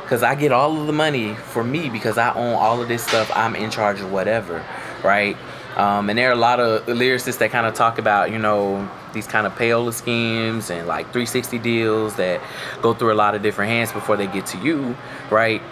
Cause 0.06 0.22
I 0.22 0.34
get 0.34 0.52
all 0.52 0.78
of 0.78 0.86
the 0.86 0.92
money 0.92 1.34
for 1.34 1.64
me 1.64 1.88
because 1.88 2.18
I 2.18 2.34
own 2.34 2.54
all 2.54 2.82
of 2.82 2.88
this 2.88 3.02
stuff. 3.02 3.30
I'm 3.34 3.56
in 3.56 3.70
charge 3.70 4.00
of 4.00 4.12
whatever, 4.12 4.62
right? 5.02 5.38
Um, 5.76 6.10
and 6.10 6.18
there 6.18 6.28
are 6.28 6.32
a 6.32 6.36
lot 6.36 6.60
of 6.60 6.84
lyricists 6.84 7.38
that 7.38 7.50
kind 7.50 7.66
of 7.66 7.72
talk 7.72 7.98
about, 7.98 8.30
you 8.30 8.38
know, 8.38 8.90
these 9.14 9.26
kind 9.26 9.46
of 9.46 9.54
payola 9.54 9.92
schemes 9.92 10.70
and 10.70 10.86
like 10.86 11.06
360 11.06 11.58
deals 11.58 12.16
that 12.16 12.42
go 12.82 12.92
through 12.92 13.12
a 13.12 13.14
lot 13.14 13.34
of 13.34 13.42
different 13.42 13.70
hands 13.70 13.90
before 13.90 14.16
they 14.16 14.26
get 14.26 14.44
to 14.46 14.58
you, 14.58 14.94
right? 15.30 15.62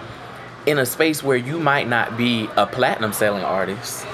In 0.66 0.78
a 0.78 0.86
space 0.86 1.22
where 1.22 1.36
you 1.36 1.58
might 1.58 1.88
not 1.88 2.16
be 2.16 2.48
a 2.56 2.66
platinum 2.66 3.12
selling 3.12 3.44
artist, 3.44 4.06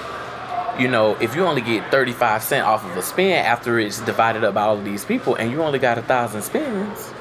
you 0.79 0.87
know, 0.87 1.15
if 1.15 1.35
you 1.35 1.43
only 1.43 1.61
get 1.61 1.89
35 1.91 2.43
cent 2.43 2.65
off 2.65 2.85
of 2.85 2.95
a 2.95 3.01
spin 3.01 3.45
after 3.45 3.79
it's 3.79 3.99
divided 4.01 4.43
up 4.43 4.53
by 4.53 4.63
all 4.63 4.77
of 4.77 4.85
these 4.85 5.03
people 5.03 5.35
and 5.35 5.51
you 5.51 5.61
only 5.63 5.79
got 5.79 5.97
a 5.97 6.01
thousand 6.01 6.43
spins, 6.43 7.11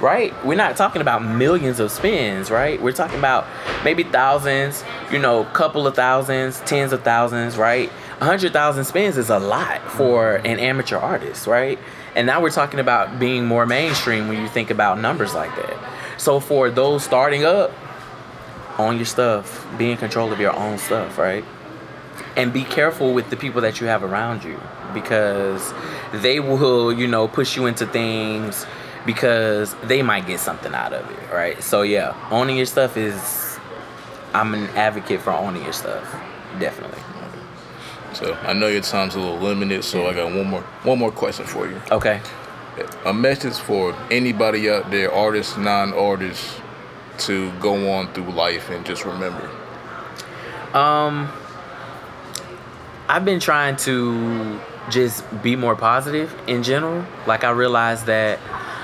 right? 0.00 0.34
We're 0.44 0.56
not 0.56 0.76
talking 0.76 1.02
about 1.02 1.22
millions 1.22 1.80
of 1.80 1.90
spins, 1.90 2.50
right? 2.50 2.80
We're 2.80 2.92
talking 2.92 3.18
about 3.18 3.46
maybe 3.84 4.02
thousands, 4.02 4.84
you 5.10 5.18
know, 5.18 5.44
couple 5.44 5.86
of 5.86 5.94
thousands, 5.94 6.60
tens 6.60 6.92
of 6.92 7.02
thousands, 7.02 7.56
right? 7.56 7.90
A 8.20 8.24
hundred 8.24 8.52
thousand 8.52 8.84
spins 8.84 9.16
is 9.16 9.30
a 9.30 9.38
lot 9.38 9.80
for 9.92 10.36
an 10.36 10.58
amateur 10.58 10.98
artist, 10.98 11.46
right? 11.46 11.78
And 12.14 12.26
now 12.26 12.42
we're 12.42 12.50
talking 12.50 12.80
about 12.80 13.18
being 13.18 13.46
more 13.46 13.66
mainstream 13.66 14.28
when 14.28 14.40
you 14.40 14.48
think 14.48 14.70
about 14.70 14.98
numbers 14.98 15.34
like 15.34 15.54
that. 15.56 15.76
So 16.18 16.40
for 16.40 16.70
those 16.70 17.04
starting 17.04 17.44
up, 17.44 17.72
own 18.78 18.96
your 18.96 19.06
stuff, 19.06 19.66
be 19.78 19.90
in 19.90 19.96
control 19.96 20.32
of 20.32 20.40
your 20.40 20.54
own 20.54 20.78
stuff, 20.78 21.18
right? 21.18 21.44
And 22.36 22.52
be 22.52 22.64
careful 22.64 23.12
with 23.12 23.30
the 23.30 23.36
people 23.36 23.60
that 23.62 23.80
you 23.80 23.86
have 23.86 24.02
around 24.02 24.44
you 24.44 24.60
because 24.94 25.72
they 26.12 26.40
will 26.40 26.92
you 26.92 27.06
know 27.06 27.28
push 27.28 27.56
you 27.56 27.66
into 27.66 27.86
things 27.86 28.66
because 29.06 29.74
they 29.84 30.02
might 30.02 30.26
get 30.26 30.40
something 30.40 30.74
out 30.74 30.92
of 30.92 31.08
it 31.10 31.32
right 31.32 31.62
so 31.62 31.82
yeah 31.82 32.14
owning 32.30 32.56
your 32.56 32.66
stuff 32.66 32.96
is 32.96 33.58
i'm 34.34 34.54
an 34.54 34.68
advocate 34.76 35.20
for 35.20 35.30
owning 35.32 35.62
your 35.62 35.72
stuff 35.72 36.04
definitely 36.58 36.98
So 38.12 38.34
I 38.42 38.52
know 38.54 38.66
your 38.66 38.82
time's 38.82 39.14
a 39.14 39.20
little 39.20 39.38
limited, 39.38 39.84
so 39.84 40.08
I 40.08 40.14
got 40.14 40.32
one 40.34 40.48
more 40.48 40.62
one 40.82 40.98
more 40.98 41.12
question 41.12 41.46
for 41.46 41.68
you. 41.68 41.80
okay 41.92 42.20
A 43.04 43.12
message 43.14 43.54
for 43.58 43.94
anybody 44.10 44.68
out 44.70 44.90
there, 44.90 45.12
artists, 45.12 45.56
non-artists, 45.56 46.60
to 47.26 47.52
go 47.60 47.92
on 47.92 48.12
through 48.12 48.32
life 48.32 48.70
and 48.70 48.84
just 48.86 49.04
remember. 49.04 49.48
Um, 50.72 51.30
I've 53.10 53.24
been 53.24 53.40
trying 53.40 53.74
to 53.78 54.60
just 54.88 55.24
be 55.42 55.56
more 55.56 55.74
positive 55.74 56.32
in 56.46 56.62
general. 56.62 57.04
Like 57.26 57.42
I 57.42 57.50
realized 57.50 58.06
that 58.06 58.38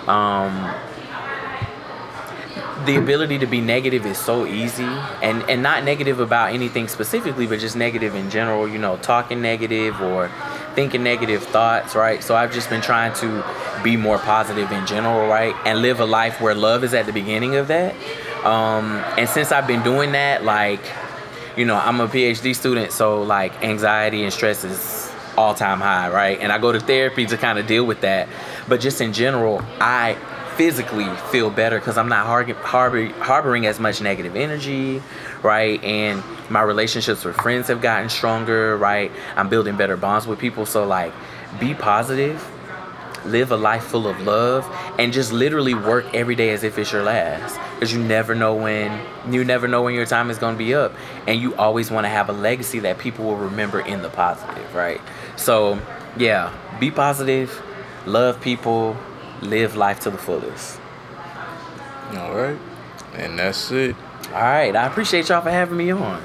um, 0.08 0.52
the 2.86 2.96
ability 2.96 3.38
to 3.38 3.46
be 3.46 3.60
negative 3.60 4.04
is 4.04 4.18
so 4.18 4.44
easy, 4.44 4.82
and 5.22 5.48
and 5.48 5.62
not 5.62 5.84
negative 5.84 6.18
about 6.18 6.52
anything 6.52 6.88
specifically, 6.88 7.46
but 7.46 7.60
just 7.60 7.76
negative 7.76 8.16
in 8.16 8.28
general. 8.28 8.66
You 8.66 8.78
know, 8.78 8.96
talking 8.96 9.40
negative 9.40 10.02
or 10.02 10.28
thinking 10.74 11.04
negative 11.04 11.44
thoughts, 11.44 11.94
right? 11.94 12.20
So 12.20 12.34
I've 12.34 12.52
just 12.52 12.68
been 12.68 12.82
trying 12.82 13.14
to 13.14 13.44
be 13.84 13.96
more 13.96 14.18
positive 14.18 14.72
in 14.72 14.86
general, 14.86 15.28
right, 15.28 15.54
and 15.64 15.82
live 15.82 16.00
a 16.00 16.04
life 16.04 16.40
where 16.40 16.52
love 16.52 16.82
is 16.82 16.94
at 16.94 17.06
the 17.06 17.12
beginning 17.12 17.54
of 17.54 17.68
that. 17.68 17.94
Um, 18.44 18.96
and 19.16 19.28
since 19.28 19.52
I've 19.52 19.68
been 19.68 19.84
doing 19.84 20.10
that, 20.12 20.42
like 20.42 20.80
you 21.56 21.64
know, 21.64 21.76
I'm 21.76 22.00
a 22.00 22.08
PhD 22.08 22.54
student, 22.54 22.92
so 22.92 23.22
like 23.22 23.64
anxiety 23.64 24.24
and 24.24 24.32
stress 24.32 24.64
is 24.64 25.10
all 25.36 25.54
time 25.54 25.80
high, 25.80 26.10
right? 26.10 26.38
And 26.40 26.52
I 26.52 26.58
go 26.58 26.72
to 26.72 26.80
therapy 26.80 27.26
to 27.26 27.36
kind 27.36 27.58
of 27.58 27.66
deal 27.66 27.84
with 27.84 28.02
that. 28.02 28.28
But 28.68 28.80
just 28.80 29.00
in 29.00 29.12
general, 29.12 29.62
I 29.80 30.16
physically 30.56 31.06
feel 31.30 31.50
better 31.50 31.78
because 31.78 31.98
I'm 31.98 32.08
not 32.08 32.26
har- 32.26 32.44
harbor- 32.44 33.12
harboring 33.22 33.66
as 33.66 33.78
much 33.78 34.00
negative 34.00 34.36
energy, 34.36 35.02
right? 35.42 35.82
And 35.84 36.22
my 36.48 36.62
relationships 36.62 37.24
with 37.24 37.36
friends 37.36 37.68
have 37.68 37.82
gotten 37.82 38.08
stronger, 38.08 38.76
right? 38.76 39.12
I'm 39.36 39.48
building 39.48 39.76
better 39.76 39.96
bonds 39.96 40.26
with 40.26 40.38
people. 40.38 40.64
So, 40.64 40.86
like, 40.86 41.12
be 41.60 41.74
positive, 41.74 42.42
live 43.26 43.50
a 43.52 43.56
life 43.56 43.84
full 43.84 44.06
of 44.06 44.20
love, 44.20 44.66
and 44.98 45.12
just 45.12 45.32
literally 45.32 45.74
work 45.74 46.06
every 46.14 46.34
day 46.34 46.50
as 46.50 46.64
if 46.64 46.78
it's 46.78 46.92
your 46.92 47.02
last. 47.02 47.58
Because 47.74 47.92
you 47.92 48.02
never 48.02 48.34
know 48.34 48.54
when 48.54 49.00
you 49.30 49.44
never 49.44 49.68
know 49.68 49.82
when 49.82 49.94
your 49.94 50.06
time 50.06 50.30
is 50.30 50.38
gonna 50.38 50.56
be 50.56 50.74
up, 50.74 50.94
and 51.26 51.40
you 51.40 51.54
always 51.56 51.90
want 51.90 52.04
to 52.04 52.08
have 52.08 52.28
a 52.28 52.32
legacy 52.32 52.78
that 52.80 52.98
people 52.98 53.24
will 53.24 53.36
remember 53.36 53.80
in 53.80 54.02
the 54.02 54.10
positive, 54.10 54.74
right? 54.74 55.00
So 55.36 55.78
yeah, 56.16 56.52
be 56.80 56.90
positive, 56.90 57.62
love 58.06 58.40
people, 58.40 58.96
live 59.42 59.76
life 59.76 60.00
to 60.00 60.10
the 60.10 60.18
fullest. 60.18 60.80
All 62.14 62.34
right, 62.34 62.58
and 63.14 63.38
that's 63.38 63.70
it. 63.70 63.96
All 64.32 64.40
right, 64.40 64.74
I 64.74 64.86
appreciate 64.86 65.28
y'all 65.28 65.42
for 65.42 65.50
having 65.50 65.76
me 65.76 65.90
on. 65.90 66.22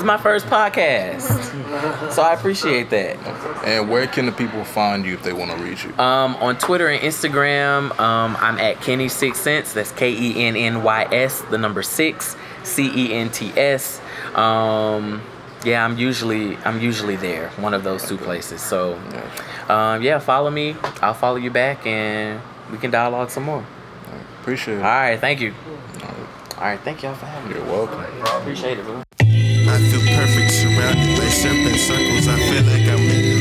Is 0.00 0.06
my 0.06 0.16
first 0.16 0.46
podcast, 0.46 1.20
so 2.10 2.22
I 2.22 2.32
appreciate 2.32 2.88
that. 2.88 3.18
And 3.66 3.90
where 3.90 4.06
can 4.06 4.24
the 4.24 4.32
people 4.32 4.64
find 4.64 5.04
you 5.04 5.12
if 5.12 5.22
they 5.22 5.34
want 5.34 5.50
to 5.50 5.58
reach 5.58 5.84
you? 5.84 5.92
Um, 5.98 6.36
on 6.36 6.56
Twitter 6.56 6.88
and 6.88 7.02
Instagram, 7.02 7.90
um, 8.00 8.34
I'm 8.40 8.56
at 8.56 8.80
Kenny 8.80 9.10
Six 9.10 9.38
Cents. 9.38 9.74
That's 9.74 9.92
K 9.92 10.10
E 10.10 10.42
N 10.46 10.56
N 10.56 10.82
Y 10.82 11.06
S, 11.12 11.42
the 11.50 11.58
number 11.58 11.82
six, 11.82 12.34
C 12.62 12.90
E 12.94 13.12
N 13.12 13.28
T 13.28 13.52
S. 13.54 14.00
Um, 14.34 15.20
yeah, 15.66 15.84
I'm 15.84 15.98
usually 15.98 16.56
I'm 16.64 16.80
usually 16.80 17.16
there, 17.16 17.50
one 17.58 17.74
of 17.74 17.84
those 17.84 18.08
two 18.08 18.16
places. 18.16 18.62
So, 18.62 18.94
um, 19.68 20.00
yeah, 20.00 20.18
follow 20.18 20.50
me. 20.50 20.76
I'll 21.02 21.12
follow 21.12 21.36
you 21.36 21.50
back, 21.50 21.86
and 21.86 22.40
we 22.72 22.78
can 22.78 22.90
dialogue 22.90 23.28
some 23.28 23.42
more. 23.42 23.66
Appreciate 24.40 24.78
it. 24.78 24.82
All 24.82 24.84
right, 24.84 25.20
thank 25.20 25.42
you. 25.42 25.52
All 26.56 26.62
right, 26.62 26.80
thank 26.80 27.02
y'all 27.02 27.14
for 27.14 27.26
having 27.26 27.50
me. 27.50 27.58
You're 27.58 27.66
welcome. 27.66 28.00
Appreciate 28.40 28.78
it, 28.78 28.84
bro. 28.86 29.02
I 29.70 29.78
feel 29.78 30.00
perfect, 30.00 30.50
surrounded 30.50 31.16
by 31.16 31.28
serpent 31.28 31.78
circles. 31.78 32.26
I 32.26 32.36
feel 32.50 32.64
like 32.64 32.88
I'm 32.90 33.08
in 33.08 33.39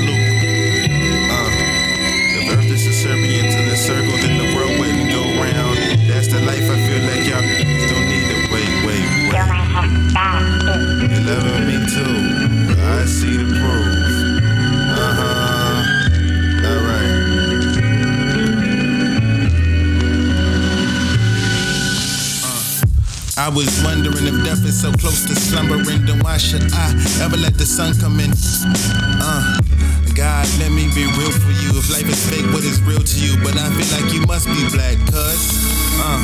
I 23.50 23.52
was 23.52 23.84
wondering 23.84 24.28
if 24.28 24.46
death 24.46 24.64
is 24.64 24.80
so 24.80 24.92
close 24.92 25.26
to 25.26 25.34
slumbering, 25.34 26.06
then 26.06 26.20
why 26.20 26.38
should 26.38 26.72
I 26.72 26.94
ever 27.20 27.36
let 27.36 27.56
the 27.56 27.66
sun 27.66 27.98
come 27.98 28.20
in? 28.20 28.30
Uh, 28.32 29.58
God, 30.14 30.46
let 30.60 30.72
me 30.72 30.86
be 30.94 31.06
real 31.18 31.32
for 31.32 31.50
you. 31.58 31.74
If 31.74 31.90
life 31.90 32.06
is 32.06 32.30
fake, 32.30 32.46
what 32.54 32.64
is 32.64 32.80
real 32.84 33.02
to 33.02 33.20
you? 33.20 33.42
But 33.42 33.58
I 33.58 33.68
feel 33.74 33.90
like 33.98 34.14
you 34.14 34.22
must 34.28 34.46
be 34.46 34.70
black, 34.70 34.98
cuz. 35.10 35.69
Uh, 36.00 36.20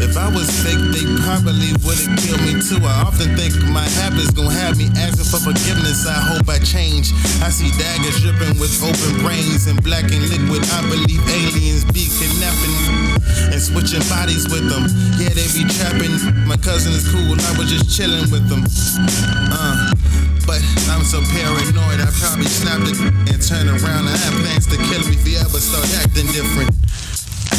if 0.00 0.16
I 0.16 0.32
was 0.32 0.48
fake, 0.64 0.80
they 0.96 1.04
probably 1.20 1.76
would've 1.84 2.08
killed 2.16 2.40
me 2.48 2.56
too. 2.64 2.80
I 2.80 3.04
often 3.04 3.36
think 3.36 3.52
my 3.68 3.84
habits 4.00 4.32
gon' 4.32 4.48
have 4.48 4.80
me 4.80 4.88
asking 4.96 5.28
for 5.28 5.40
forgiveness. 5.42 6.08
I 6.08 6.16
hope 6.16 6.48
I 6.48 6.58
change. 6.64 7.12
I 7.44 7.52
see 7.52 7.68
daggers 7.76 8.24
dripping 8.24 8.56
with 8.56 8.72
open 8.80 9.20
brains 9.20 9.68
and 9.68 9.76
black 9.84 10.08
and 10.08 10.24
liquid. 10.32 10.64
I 10.72 10.80
believe 10.88 11.20
aliens 11.28 11.84
be 11.92 12.08
kidnapping 12.08 12.76
and 13.52 13.60
switching 13.60 14.02
bodies 14.08 14.48
with 14.48 14.64
them. 14.64 14.88
Yeah, 15.20 15.36
they 15.36 15.46
be 15.52 15.68
trapping. 15.76 16.16
My 16.48 16.56
cousin 16.56 16.96
is 16.96 17.04
cool, 17.12 17.36
I 17.36 17.52
was 17.60 17.68
just 17.68 17.92
chilling 17.92 18.32
with 18.32 18.48
them. 18.48 18.64
Uh, 19.52 19.92
but 20.48 20.64
I'm 20.88 21.04
so 21.04 21.20
paranoid, 21.36 22.00
I 22.00 22.08
probably 22.16 22.48
snapped 22.48 22.88
it 22.88 22.96
and 23.28 23.38
turn 23.44 23.68
around. 23.68 24.08
I 24.08 24.16
have 24.16 24.34
plans 24.40 24.64
to 24.72 24.76
kill 24.88 25.04
me 25.04 25.20
if 25.20 25.28
you 25.28 25.36
ever 25.36 25.60
start 25.60 25.84
acting 26.00 26.26
different. 26.32 26.72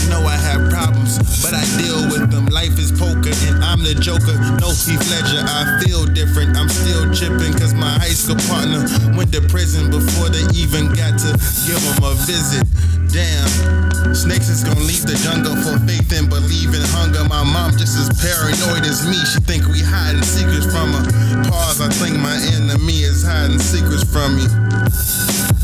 Know 0.07 0.23
I 0.23 0.39
have 0.39 0.71
problems, 0.71 1.19
but 1.43 1.51
I 1.51 1.65
deal 1.75 2.07
with 2.07 2.31
them. 2.31 2.47
Life 2.47 2.79
is 2.79 2.91
poker 2.95 3.35
and 3.49 3.59
I'm 3.59 3.83
the 3.83 3.93
joker. 3.93 4.39
No 4.63 4.71
Heath 4.71 5.03
Ledger, 5.11 5.43
I 5.43 5.83
feel 5.83 6.05
different. 6.05 6.55
I'm 6.55 6.69
still 6.69 7.11
tripping 7.11 7.51
cause 7.59 7.73
my 7.73 7.91
high 7.99 8.15
school 8.15 8.39
partner 8.47 8.87
went 9.17 9.33
to 9.33 9.41
prison 9.51 9.91
before 9.91 10.29
they 10.29 10.45
even 10.55 10.93
got 10.95 11.19
to 11.19 11.35
give 11.67 11.81
him 11.83 11.99
a 12.07 12.15
visit. 12.23 12.63
Damn, 13.11 14.13
snakes 14.13 14.49
is 14.49 14.63
gonna 14.63 14.85
leave 14.85 15.03
the 15.03 15.17
jungle 15.25 15.57
for 15.65 15.75
faith 15.83 16.13
and 16.13 16.29
believe 16.29 16.77
in 16.77 16.85
hunger. 16.93 17.25
My 17.25 17.43
mom 17.43 17.73
just 17.73 17.97
as 17.97 18.07
paranoid 18.21 18.85
as 18.85 19.03
me. 19.05 19.17
She 19.25 19.41
think 19.41 19.65
we 19.67 19.81
hiding 19.81 20.23
secrets 20.23 20.69
from 20.69 20.93
her. 20.93 21.03
Pause, 21.49 21.81
I 21.81 21.89
think 21.89 22.17
my 22.21 22.37
enemy 22.53 23.01
is 23.01 23.25
hiding 23.25 23.59
secrets 23.59 24.05
from 24.05 24.37
me. 24.37 25.58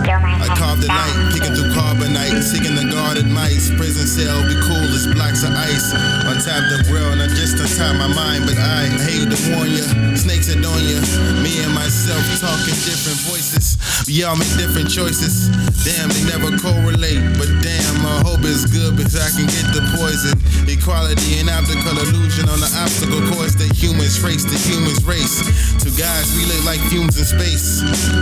I 0.00 0.48
carved 0.56 0.82
the 0.82 0.88
night, 0.88 1.12
kicking 1.32 1.54
through 1.54 1.76
carbonite, 1.76 2.40
seeking 2.42 2.74
the 2.74 2.88
guarded 2.88 3.26
mice. 3.26 3.68
Prison 3.76 4.06
cell 4.06 4.40
be 4.48 4.56
cool 4.64 4.88
as 4.96 5.06
blocks 5.12 5.44
of 5.44 5.52
ice. 5.52 5.92
Untap 6.24 6.72
the 6.72 6.88
world, 6.90 7.20
and 7.20 7.22
I 7.22 7.28
just 7.28 7.60
untie 7.60 7.92
my 7.92 8.08
mind, 8.08 8.46
but 8.46 8.56
I 8.56 8.88
hate 9.04 9.28
to 9.28 9.38
warn 9.52 9.68
ya. 9.68 9.84
Snakes 10.16 10.48
are 10.48 10.56
on 10.56 10.80
ya. 10.88 11.00
Me 11.44 11.60
and 11.60 11.74
myself 11.74 12.24
talking 12.40 12.76
different 12.88 13.20
voices. 13.28 13.59
We 14.06 14.24
all 14.24 14.36
make 14.36 14.50
different 14.58 14.90
choices. 14.90 15.48
Damn, 15.86 16.10
they 16.10 16.24
never 16.28 16.52
correlate, 16.58 17.22
but 17.38 17.48
damn, 17.62 17.96
I 18.04 18.20
hope 18.26 18.44
it's 18.44 18.66
good 18.68 18.96
because 18.96 19.16
I 19.16 19.30
can 19.32 19.46
get 19.48 19.66
the 19.72 19.82
poison. 19.96 20.36
Equality 20.68 21.40
and 21.40 21.48
optical 21.48 21.96
illusion 21.96 22.48
on 22.50 22.60
the 22.60 22.70
obstacle 22.76 23.22
course. 23.32 23.56
The 23.56 23.70
humans 23.72 24.20
race, 24.20 24.44
the 24.44 24.58
humans 24.58 25.02
race. 25.06 25.40
To 25.84 25.88
guys, 25.96 26.28
we 26.36 26.44
look 26.46 26.64
like 26.68 26.80
fumes 26.92 27.16
in 27.16 27.24
space. 27.24 27.80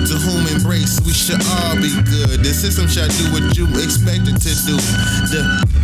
To 0.08 0.14
whom 0.14 0.46
embrace, 0.46 1.00
we 1.02 1.12
should 1.12 1.42
all 1.58 1.74
be 1.76 1.90
good. 2.06 2.44
The 2.44 2.52
system 2.54 2.86
shall 2.86 3.08
do 3.08 3.34
what 3.34 3.56
you 3.58 3.66
expect 3.82 4.30
it 4.30 4.38
to 4.38 4.52
do. 4.68 4.76
The 5.34 5.42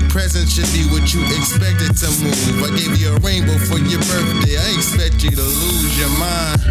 present 0.08 0.46
should 0.46 0.70
be 0.70 0.86
what 0.94 1.10
you 1.10 1.26
expect 1.34 1.82
it 1.82 1.94
to 2.04 2.08
move. 2.22 2.62
I 2.62 2.70
gave 2.76 2.94
you 3.00 3.12
a 3.12 3.18
rainbow 3.18 3.58
for 3.66 3.82
your 3.82 4.00
birthday. 4.06 4.56
I 4.56 4.68
expect 4.78 5.24
you 5.24 5.34
to 5.34 5.42
lose 5.42 5.92
your 5.98 6.12
mind. 6.22 6.62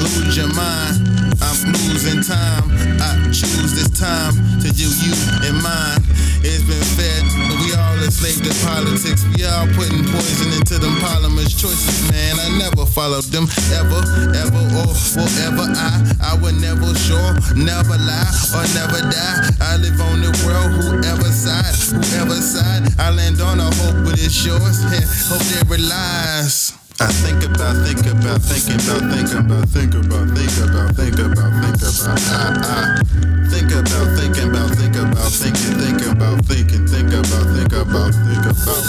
Lose 0.00 0.36
your 0.36 0.48
mind. 0.54 1.19
I'm 1.40 1.72
losing 1.72 2.22
time. 2.22 2.68
I 3.00 3.16
choose 3.32 3.72
this 3.72 3.90
time 3.90 4.34
to 4.60 4.68
do 4.72 4.86
you 4.86 5.14
and 5.48 5.56
mine. 5.62 6.02
It's 6.42 6.64
been 6.64 6.84
fed, 6.96 7.24
but 7.48 7.56
we 7.60 7.72
all 7.76 7.96
enslaved 8.00 8.44
to 8.48 8.52
politics. 8.64 9.24
We 9.36 9.44
all 9.44 9.68
putting 9.76 10.04
poison 10.08 10.52
into 10.56 10.80
them 10.80 10.96
polymers 11.04 11.52
choices, 11.52 12.10
man. 12.10 12.40
I 12.40 12.48
never 12.56 12.86
followed 12.86 13.28
them 13.28 13.44
ever, 13.76 14.00
ever, 14.36 14.62
or 14.80 14.92
forever. 14.94 15.68
I, 15.76 16.32
I 16.32 16.34
would 16.40 16.56
never 16.60 16.94
sure, 16.96 17.32
never 17.56 17.96
lie 17.96 18.32
or 18.56 18.64
never 18.72 19.00
die. 19.08 19.52
I 19.60 19.76
live 19.76 20.00
on 20.00 20.24
the 20.24 20.32
world, 20.44 20.70
whoever 20.80 21.28
side, 21.28 21.76
whoever 21.92 22.40
side. 22.40 22.88
I 22.98 23.10
land 23.10 23.40
on, 23.40 23.60
a 23.60 23.68
hope 23.80 24.04
but 24.04 24.14
it 24.14 24.26
is 24.26 24.46
yours. 24.46 24.80
hope 25.28 25.44
they 25.52 25.62
relies. 25.68 26.69
I 27.00 27.08
think 27.08 27.40
about, 27.48 27.80
think 27.80 28.04
about, 28.04 28.44
think 28.44 28.68
about, 28.76 29.00
think 29.08 29.32
about, 29.32 29.64
think 29.72 29.94
about, 29.96 30.28
think 30.28 30.52
about, 30.60 30.92
think 30.92 31.16
about, 31.16 31.48
think 31.64 31.80
about, 31.80 32.20
I, 32.28 32.60
I. 32.60 33.40
Think 33.48 33.72
about, 33.72 34.06
thinking 34.20 34.52
about, 34.52 34.68
think 34.76 34.96
about, 35.00 35.32
thinking, 35.32 35.80
think 35.80 36.04
about, 36.04 36.44
thinking, 36.44 36.84
think 36.84 37.08
about, 37.08 37.48
think 37.56 37.72
about, 37.72 38.12
think 38.12 38.44
about. 38.44 38.84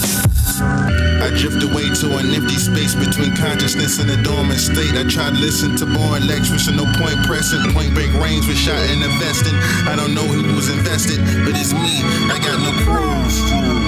I 1.24 1.32
drift 1.39 1.63
away 1.63 1.88
to 2.04 2.08
an 2.19 2.36
empty 2.36 2.60
space 2.60 3.00
between 3.00 3.32
consciousness 3.39 4.04
and 4.04 4.12
a 4.12 4.21
dormant 4.28 4.60
state. 4.60 4.91
I 5.00 5.08
try 5.08 5.32
to 5.32 5.39
listen 5.39 5.80
to 5.80 5.86
boring 5.88 6.28
lectures, 6.28 6.67
so 6.67 6.76
no 6.76 6.84
point 7.00 7.15
pressing. 7.24 7.63
Point 7.71 7.95
break 7.95 8.12
range 8.19 8.43
with 8.43 8.60
shot 8.60 8.76
and 8.91 9.00
investing. 9.08 9.56
I 9.88 9.95
don't 9.95 10.13
know 10.13 10.28
who 10.28 10.54
was 10.54 10.67
invested, 10.67 11.24
but 11.47 11.56
it's 11.56 11.71
me. 11.71 12.04
I 12.28 12.36
got 12.43 12.60
no 12.60 12.76
clues. 12.84 13.80